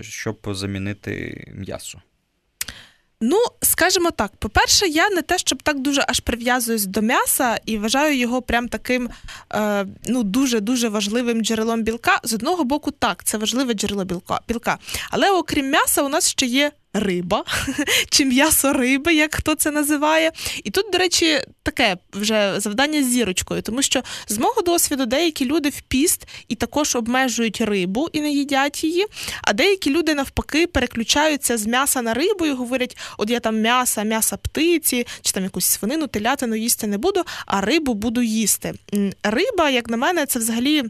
щоб 0.00 0.38
замінити 0.46 1.44
м'ясо? 1.54 2.00
Ну, 3.22 3.38
скажімо 3.80 4.10
так, 4.10 4.36
по-перше, 4.36 4.86
я 4.86 5.10
не 5.10 5.22
те, 5.22 5.38
щоб 5.38 5.62
так 5.62 5.78
дуже 5.78 6.04
аж 6.08 6.20
прив'язуюсь 6.20 6.84
до 6.84 7.02
м'яса 7.02 7.60
і 7.66 7.78
вважаю 7.78 8.18
його 8.18 8.42
прям 8.42 8.68
таким 8.68 9.10
е, 9.54 9.86
ну, 10.06 10.22
дуже-дуже 10.22 10.88
важливим 10.88 11.42
джерелом 11.42 11.82
білка. 11.82 12.20
З 12.24 12.34
одного 12.34 12.64
боку, 12.64 12.90
так, 12.90 13.24
це 13.24 13.38
важливе 13.38 13.74
джерело 13.74 14.04
білка. 14.04 14.40
білка. 14.48 14.78
Але 15.10 15.30
окрім 15.30 15.70
м'яса, 15.70 16.02
у 16.02 16.08
нас 16.08 16.30
ще 16.30 16.46
є 16.46 16.72
риба 16.92 17.44
чи 18.10 18.24
м'ясо 18.24 18.72
риби, 18.72 19.14
як 19.14 19.34
хто 19.34 19.54
це 19.54 19.70
називає. 19.70 20.32
І 20.64 20.70
тут, 20.70 20.86
до 20.92 20.98
речі, 20.98 21.40
таке 21.62 21.96
вже 22.12 22.60
завдання 22.60 23.02
з 23.02 23.06
зірочкою, 23.06 23.62
тому 23.62 23.82
що 23.82 24.02
з 24.28 24.38
мого 24.38 24.62
досвіду 24.62 25.06
деякі 25.06 25.44
люди 25.44 25.68
в 25.68 25.80
піст 25.80 26.28
і 26.48 26.54
також 26.54 26.96
обмежують 26.96 27.60
рибу 27.60 28.08
і 28.12 28.20
не 28.20 28.30
їдять 28.30 28.84
її. 28.84 29.06
А 29.42 29.52
деякі 29.52 29.90
люди 29.90 30.14
навпаки 30.14 30.66
переключаються 30.66 31.58
з 31.58 31.66
м'яса 31.66 32.02
на 32.02 32.14
рибу 32.14 32.46
і 32.46 32.52
говорять: 32.52 32.96
от 33.18 33.30
я 33.30 33.40
там 33.40 33.60
м'яса, 33.60 34.02
м'яса 34.02 34.36
птиці, 34.36 35.06
чи 35.22 35.32
там 35.32 35.44
якусь 35.44 35.64
свинину, 35.64 36.06
телятину 36.06 36.56
їсти 36.56 36.86
не 36.86 36.98
буду, 36.98 37.22
а 37.46 37.60
рибу 37.60 37.94
буду 37.94 38.22
їсти. 38.22 38.74
Риба, 39.22 39.70
як 39.70 39.88
на 39.88 39.96
мене, 39.96 40.26
це 40.26 40.38
взагалі 40.38 40.84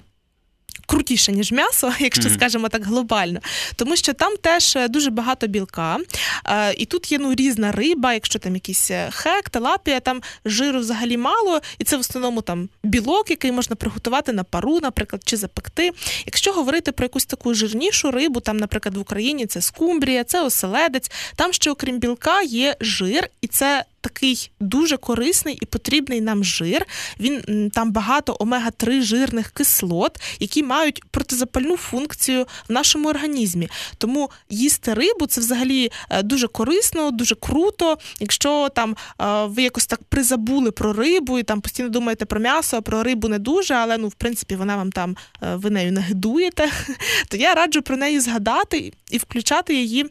крутіше, 0.86 1.32
ніж 1.32 1.52
м'ясо, 1.52 1.92
якщо 2.00 2.22
mm-hmm. 2.22 2.34
скажемо 2.34 2.68
так 2.68 2.84
глобально, 2.84 3.40
тому 3.76 3.96
що 3.96 4.12
там 4.12 4.36
теж 4.36 4.76
е, 4.76 4.88
дуже 4.88 5.10
багато 5.10 5.46
білка. 5.46 5.98
Е, 6.46 6.74
і 6.74 6.86
тут 6.86 7.12
є 7.12 7.18
ну 7.18 7.34
різна 7.34 7.72
риба, 7.72 8.14
якщо 8.14 8.38
там 8.38 8.54
якийсь 8.54 8.90
е, 8.90 9.08
хек, 9.12 9.50
талапія, 9.50 10.00
там 10.00 10.22
жиру 10.44 10.80
взагалі 10.80 11.16
мало, 11.16 11.60
і 11.78 11.84
це 11.84 11.96
в 11.96 12.00
основному 12.00 12.42
там 12.42 12.68
білок, 12.82 13.30
який 13.30 13.52
можна 13.52 13.76
приготувати 13.76 14.32
на 14.32 14.44
пару, 14.44 14.80
наприклад, 14.80 15.22
чи 15.24 15.36
запекти. 15.36 15.92
Якщо 16.26 16.52
говорити 16.52 16.92
про 16.92 17.04
якусь 17.04 17.26
таку 17.26 17.54
жирнішу 17.54 18.10
рибу, 18.10 18.40
там, 18.40 18.56
наприклад, 18.56 18.96
в 18.96 19.00
Україні 19.00 19.46
це 19.46 19.60
скумбрія, 19.60 20.24
це 20.24 20.42
оселедець, 20.42 21.10
там 21.36 21.52
ще, 21.52 21.70
окрім 21.70 21.98
білка, 21.98 22.42
є 22.42 22.76
жир, 22.80 23.28
і 23.40 23.46
це 23.46 23.84
такий 24.00 24.50
дуже 24.60 24.96
корисний 24.96 25.58
і 25.62 25.66
потрібний 25.66 26.20
нам 26.20 26.44
жир. 26.44 26.86
Він 27.20 27.70
там 27.70 27.92
багато 27.92 28.36
омега-3 28.40 29.02
жирних 29.02 29.50
кислот, 29.50 30.20
які 30.40 30.62
мають 30.62 31.04
протизапальну 31.10 31.76
функцію 31.76 32.46
в 32.68 32.72
нашому 32.72 33.08
організмі. 33.08 33.68
Тому 33.98 34.30
їсти 34.50 34.94
рибу 34.94 35.26
це 35.26 35.40
взагалі 35.40 35.92
е, 36.10 36.22
дуже 36.22 36.48
корисно, 36.48 37.10
дуже 37.10 37.34
круто. 37.34 37.98
Якщо 38.20 38.68
там 38.68 38.96
е, 39.20 39.44
ви 39.44 39.62
якось 39.62 39.86
так 39.86 40.02
призабули 40.02 40.70
про 40.70 40.92
рибу 40.92 41.38
і 41.38 41.42
там 41.42 41.60
постійно 41.60 41.88
думаєте 41.88 42.24
про 42.24 42.40
м'ясо, 42.40 42.76
а 42.76 42.80
про 42.80 43.02
рибу 43.02 43.28
не 43.28 43.38
дуже, 43.38 43.74
але 43.74 43.98
ну 43.98 44.08
в 44.08 44.14
принципі 44.14 44.56
вона 44.56 44.76
вам 44.76 44.92
там 44.92 45.16
е, 45.42 45.56
ви 45.56 45.70
нею 45.70 45.92
не 45.92 46.00
гидуєте, 46.00 46.70
то 47.28 47.36
я 47.36 47.54
раджу 47.54 47.82
про 47.82 47.96
неї 47.96 48.20
згадати 48.20 48.92
і 49.10 49.18
включати 49.18 49.74
її 49.74 50.06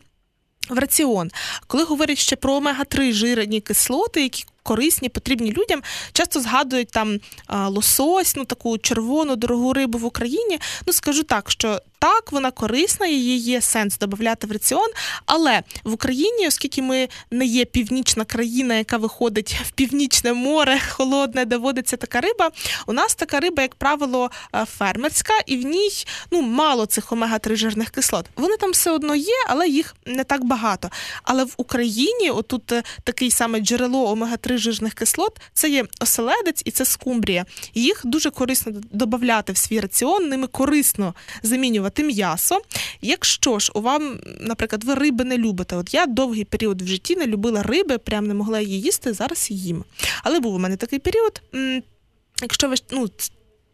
в 0.70 0.78
раціон. 0.78 1.32
Коли 1.68 1.84
говорять 1.84 2.18
ще 2.18 2.36
про 2.36 2.54
омега-3 2.54 3.12
жирні 3.12 3.62
кислоти, 3.62 4.22
які 4.24 4.46
корисні, 4.64 5.10
потрібні 5.10 5.52
людям, 5.52 5.82
часто 6.14 6.42
згадують 6.42 6.90
там 6.92 7.20
лосось, 7.50 8.36
ну 8.36 8.46
таку 8.46 8.78
червону 8.78 9.36
дорогу 9.36 9.74
рибу 9.74 9.98
в 9.98 10.06
Україні. 10.06 10.60
Ну 10.88 10.94
скажу 10.94 11.24
так, 11.24 11.52
що 11.52 11.82
так, 12.00 12.32
вона 12.32 12.52
корисна, 12.52 13.08
її 13.08 13.38
є 13.38 13.62
сенс 13.62 13.98
додати 13.98 14.48
в 14.48 14.52
раціон, 14.52 14.88
але 15.26 15.64
в 15.84 15.94
Україні, 15.94 16.48
оскільки 16.48 16.82
ми 16.82 17.10
не 17.32 17.46
є 17.46 17.66
північна 17.66 18.26
країна, 18.26 18.76
яка 18.76 18.98
виходить 18.98 19.56
в 19.68 19.72
північне 19.72 20.34
море, 20.34 20.80
холодне, 20.90 21.46
де 21.46 21.58
водиться 21.58 21.98
така 21.98 22.22
риба. 22.22 22.52
У 22.88 22.94
нас 22.94 23.16
така 23.16 23.40
риба, 23.40 23.64
як 23.64 23.76
правило, 23.76 24.32
е, 24.56 24.66
фермерська, 24.66 25.34
і 25.46 25.58
в 25.58 25.66
ній 25.66 25.90
ну 26.32 26.42
мало 26.42 26.86
цих 26.86 27.12
омега-3 27.12 27.56
жирних 27.56 27.90
кислот. 27.90 28.26
Вони 28.36 28.58
там 28.58 28.72
все 28.72 28.92
одно 28.92 29.16
є, 29.16 29.46
але 29.48 29.68
їх 29.68 29.96
не 30.06 30.24
так 30.24 30.46
багато. 30.46 30.90
Але 31.24 31.44
в 31.44 31.54
Україні, 31.58 32.30
отут 32.30 32.72
е, 32.72 32.84
такий 33.04 33.32
саме 33.32 33.60
джерело 33.60 34.12
омега-3 34.12 34.58
жирних 34.58 34.94
кислот, 34.94 35.38
це 35.54 35.70
є 35.70 35.86
оселедець 36.02 36.62
і 36.66 36.72
це 36.72 36.86
скумбрія. 36.86 37.46
Їх 37.74 38.02
дуже 38.04 38.32
корисно 38.32 38.72
додати 38.92 39.54
в 39.54 39.58
свій 39.58 39.80
раціон, 39.80 40.30
ними 40.30 40.48
корисно 40.48 41.14
замінювати 41.44 41.89
замінювати 41.90 42.04
м'ясо. 42.04 42.62
Якщо 43.02 43.60
ж 43.60 43.72
у 43.76 43.82
вам, 43.82 44.20
наприклад, 44.40 44.84
ви 44.84 44.96
риби 44.96 45.26
не 45.26 45.38
любите, 45.38 45.76
от 45.76 45.94
я 45.94 46.06
довгий 46.06 46.46
період 46.46 46.82
в 46.82 46.88
житті 46.88 47.16
не 47.16 47.28
любила 47.28 47.64
риби, 47.64 47.98
прям 47.98 48.28
не 48.28 48.34
могла 48.34 48.60
її 48.60 48.82
їсти, 48.82 49.14
зараз 49.14 49.52
їм. 49.52 49.84
Але 50.24 50.40
був 50.40 50.56
у 50.56 50.60
мене 50.60 50.78
такий 50.78 51.00
період. 51.00 51.42
Якщо 52.42 52.70
ви 52.70 52.76
ну, 52.92 53.10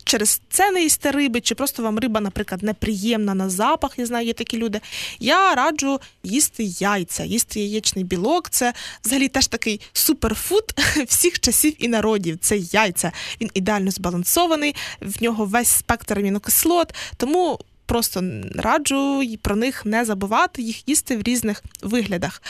через 0.04 0.41
це 0.49 0.71
не 0.71 0.84
їсте 0.84 1.12
риби, 1.12 1.41
чи 1.41 1.56
просто 1.56 1.84
вам 1.84 1.99
риба, 1.99 2.21
наприклад, 2.21 2.63
неприємна 2.63 3.34
на 3.34 3.49
запах, 3.49 3.93
я 3.97 4.06
знаю, 4.06 4.28
є 4.28 4.34
такі 4.34 4.58
люди. 4.58 4.82
Я 5.19 5.56
раджу 5.56 5.99
їсти 6.23 6.63
яйця, 6.63 7.23
їсти 7.23 7.60
яєчний 7.60 8.04
білок. 8.04 8.49
Це 8.49 8.73
взагалі 9.06 9.28
теж 9.28 9.47
такий 9.47 9.82
суперфуд 9.93 10.63
всіх 11.08 11.39
часів 11.39 11.73
і 11.80 11.88
народів. 11.88 12.38
Це 12.41 12.58
яйця. 12.58 13.12
Він 13.41 13.49
ідеально 13.54 13.91
збалансований, 13.91 14.75
в 15.01 15.23
нього 15.23 15.45
весь 15.45 15.69
спектр 15.69 16.19
амінокислот, 16.19 16.93
тому 17.17 17.60
просто 17.86 18.24
раджу 18.56 19.21
про 19.38 19.56
них 19.56 19.86
не 19.86 20.06
забувати, 20.06 20.62
їх 20.62 20.89
їсти 20.89 21.17
в 21.17 21.21
різних 21.21 21.63
виглядах. 21.82 22.41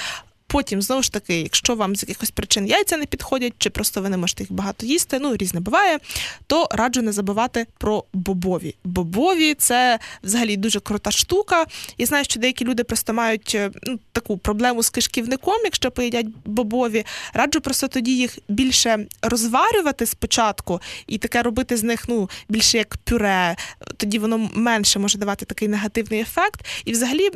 Потім, 0.47 0.81
знову 0.81 1.01
ж 1.01 1.12
таки, 1.12 1.41
якщо 1.41 1.75
вам 1.75 1.95
з 1.95 2.03
якихось 2.03 2.31
причин 2.31 2.67
яйця 2.67 2.97
не 2.97 3.05
підходять, 3.05 3.53
чи 3.58 3.69
просто 3.69 4.01
ви 4.01 4.10
не 4.10 4.17
можете 4.17 4.43
їх 4.43 4.51
багато 4.51 4.86
їсти, 4.86 5.19
ну 5.19 5.36
різне 5.36 5.60
буває, 5.60 5.99
то 6.47 6.67
раджу 6.71 7.01
не 7.01 7.12
забувати 7.12 7.65
про 7.77 8.03
бобові. 8.13 8.75
Бобові 8.84 9.53
це 9.53 9.99
взагалі 10.23 10.58
дуже 10.58 10.79
крута 10.79 11.12
штука. 11.12 11.65
Я 11.97 12.05
знаю, 12.05 12.23
що 12.23 12.39
деякі 12.39 12.65
люди 12.65 12.84
просто 12.84 13.13
мають 13.13 13.55
е, 13.55 13.71
ну, 13.84 13.99
таку 14.12 14.38
проблему 14.38 14.84
з 14.84 14.89
кишківником, 14.89 15.58
якщо 15.63 15.91
поїдять 15.91 16.25
бобові. 16.45 17.05
Раджу 17.34 17.60
просто 17.60 17.88
тоді 17.88 18.17
їх 18.17 18.38
більше 18.47 19.05
розварювати 19.21 20.05
спочатку 20.05 20.81
і 21.08 21.17
таке 21.17 21.41
робити 21.41 21.77
з 21.77 21.84
них 21.84 22.10
ну, 22.10 22.29
більше 22.49 22.77
як 22.77 22.97
пюре. 22.97 23.55
Тоді 23.97 24.19
воно 24.19 24.49
менше 24.53 24.99
може 24.99 25.17
давати 25.17 25.45
такий 25.45 25.67
негативний 25.67 26.19
ефект. 26.19 26.65
І 26.86 26.91
взагалі 26.91 27.29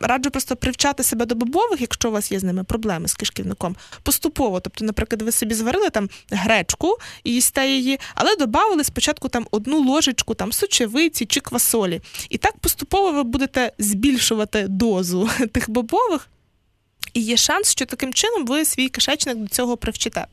раджу 0.00 0.30
просто 0.30 0.56
привчати 0.56 1.02
себе 1.02 1.26
до 1.26 1.34
бобових, 1.34 1.80
якщо 1.80 2.08
у 2.08 2.12
вас 2.12 2.32
є 2.32 2.38
з 2.38 2.44
ними 2.44 2.55
проблеми 2.64 3.08
з 3.08 3.14
кишківником. 3.14 3.76
Поступово, 4.02 4.60
тобто, 4.60 4.84
наприклад, 4.84 5.22
ви 5.22 5.32
собі 5.32 5.54
зварили 5.54 5.90
там 5.90 6.08
гречку 6.30 6.98
і 7.24 7.32
їсте 7.32 7.68
її, 7.68 8.00
але 8.14 8.36
додали 8.36 8.84
спочатку 8.84 9.28
там 9.28 9.46
одну 9.50 9.82
ложечку 9.82 10.34
там 10.34 10.52
сочевиці 10.52 11.26
чи 11.26 11.40
квасолі. 11.40 12.00
І 12.30 12.38
так 12.38 12.58
поступово 12.58 13.12
ви 13.12 13.22
будете 13.22 13.72
збільшувати 13.78 14.66
дозу 14.68 15.30
тих 15.52 15.70
бобових. 15.70 16.28
І 17.16 17.20
є 17.20 17.36
шанс, 17.36 17.70
що 17.70 17.86
таким 17.86 18.14
чином 18.14 18.46
ви 18.46 18.64
свій 18.64 18.88
кишечник 18.88 19.36
до 19.36 19.48
цього 19.48 19.76
привчите. 19.76 20.26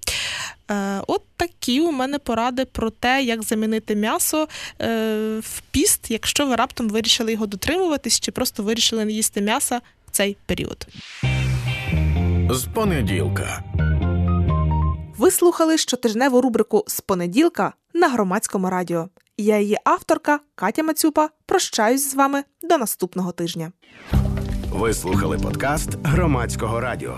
Е, 0.72 1.02
От 1.08 1.22
такі 1.38 1.82
у 1.82 1.92
мене 1.92 2.20
поради 2.20 2.66
про 2.66 2.90
те, 2.90 3.24
як 3.24 3.44
замінити 3.44 3.96
м'ясо 3.96 4.48
е, 4.82 5.40
в 5.40 5.62
піст, 5.72 6.12
якщо 6.12 6.46
ви 6.46 6.56
раптом 6.56 6.90
вирішили 6.90 7.32
його 7.32 7.46
дотримуватись, 7.46 8.20
чи 8.20 8.32
просто 8.32 8.64
вирішили 8.64 9.06
не 9.06 9.12
їсти 9.12 9.42
м'яса 9.42 9.82
в 10.08 10.12
цей 10.12 10.38
період 10.46 10.88
з 12.50 12.66
понеділка. 12.66 13.64
Ви 15.18 15.32
слухали 15.32 15.78
щотижневу 15.78 16.42
рубрику 16.42 16.84
з 16.88 17.02
понеділка 17.02 17.74
на 17.94 18.10
громадському 18.10 18.70
радіо. 18.70 19.10
Я 19.38 19.60
її 19.60 19.78
авторка 19.84 20.40
Катя 20.56 20.84
Мацюпа. 20.84 21.30
Прощаюсь 21.46 22.12
з 22.12 22.16
вами 22.16 22.44
до 22.64 22.78
наступного 22.78 23.32
тижня. 23.32 23.72
Ви 24.72 24.94
слухали 24.94 25.38
подкаст 25.38 25.90
громадського 26.04 26.80
радіо. 26.80 27.18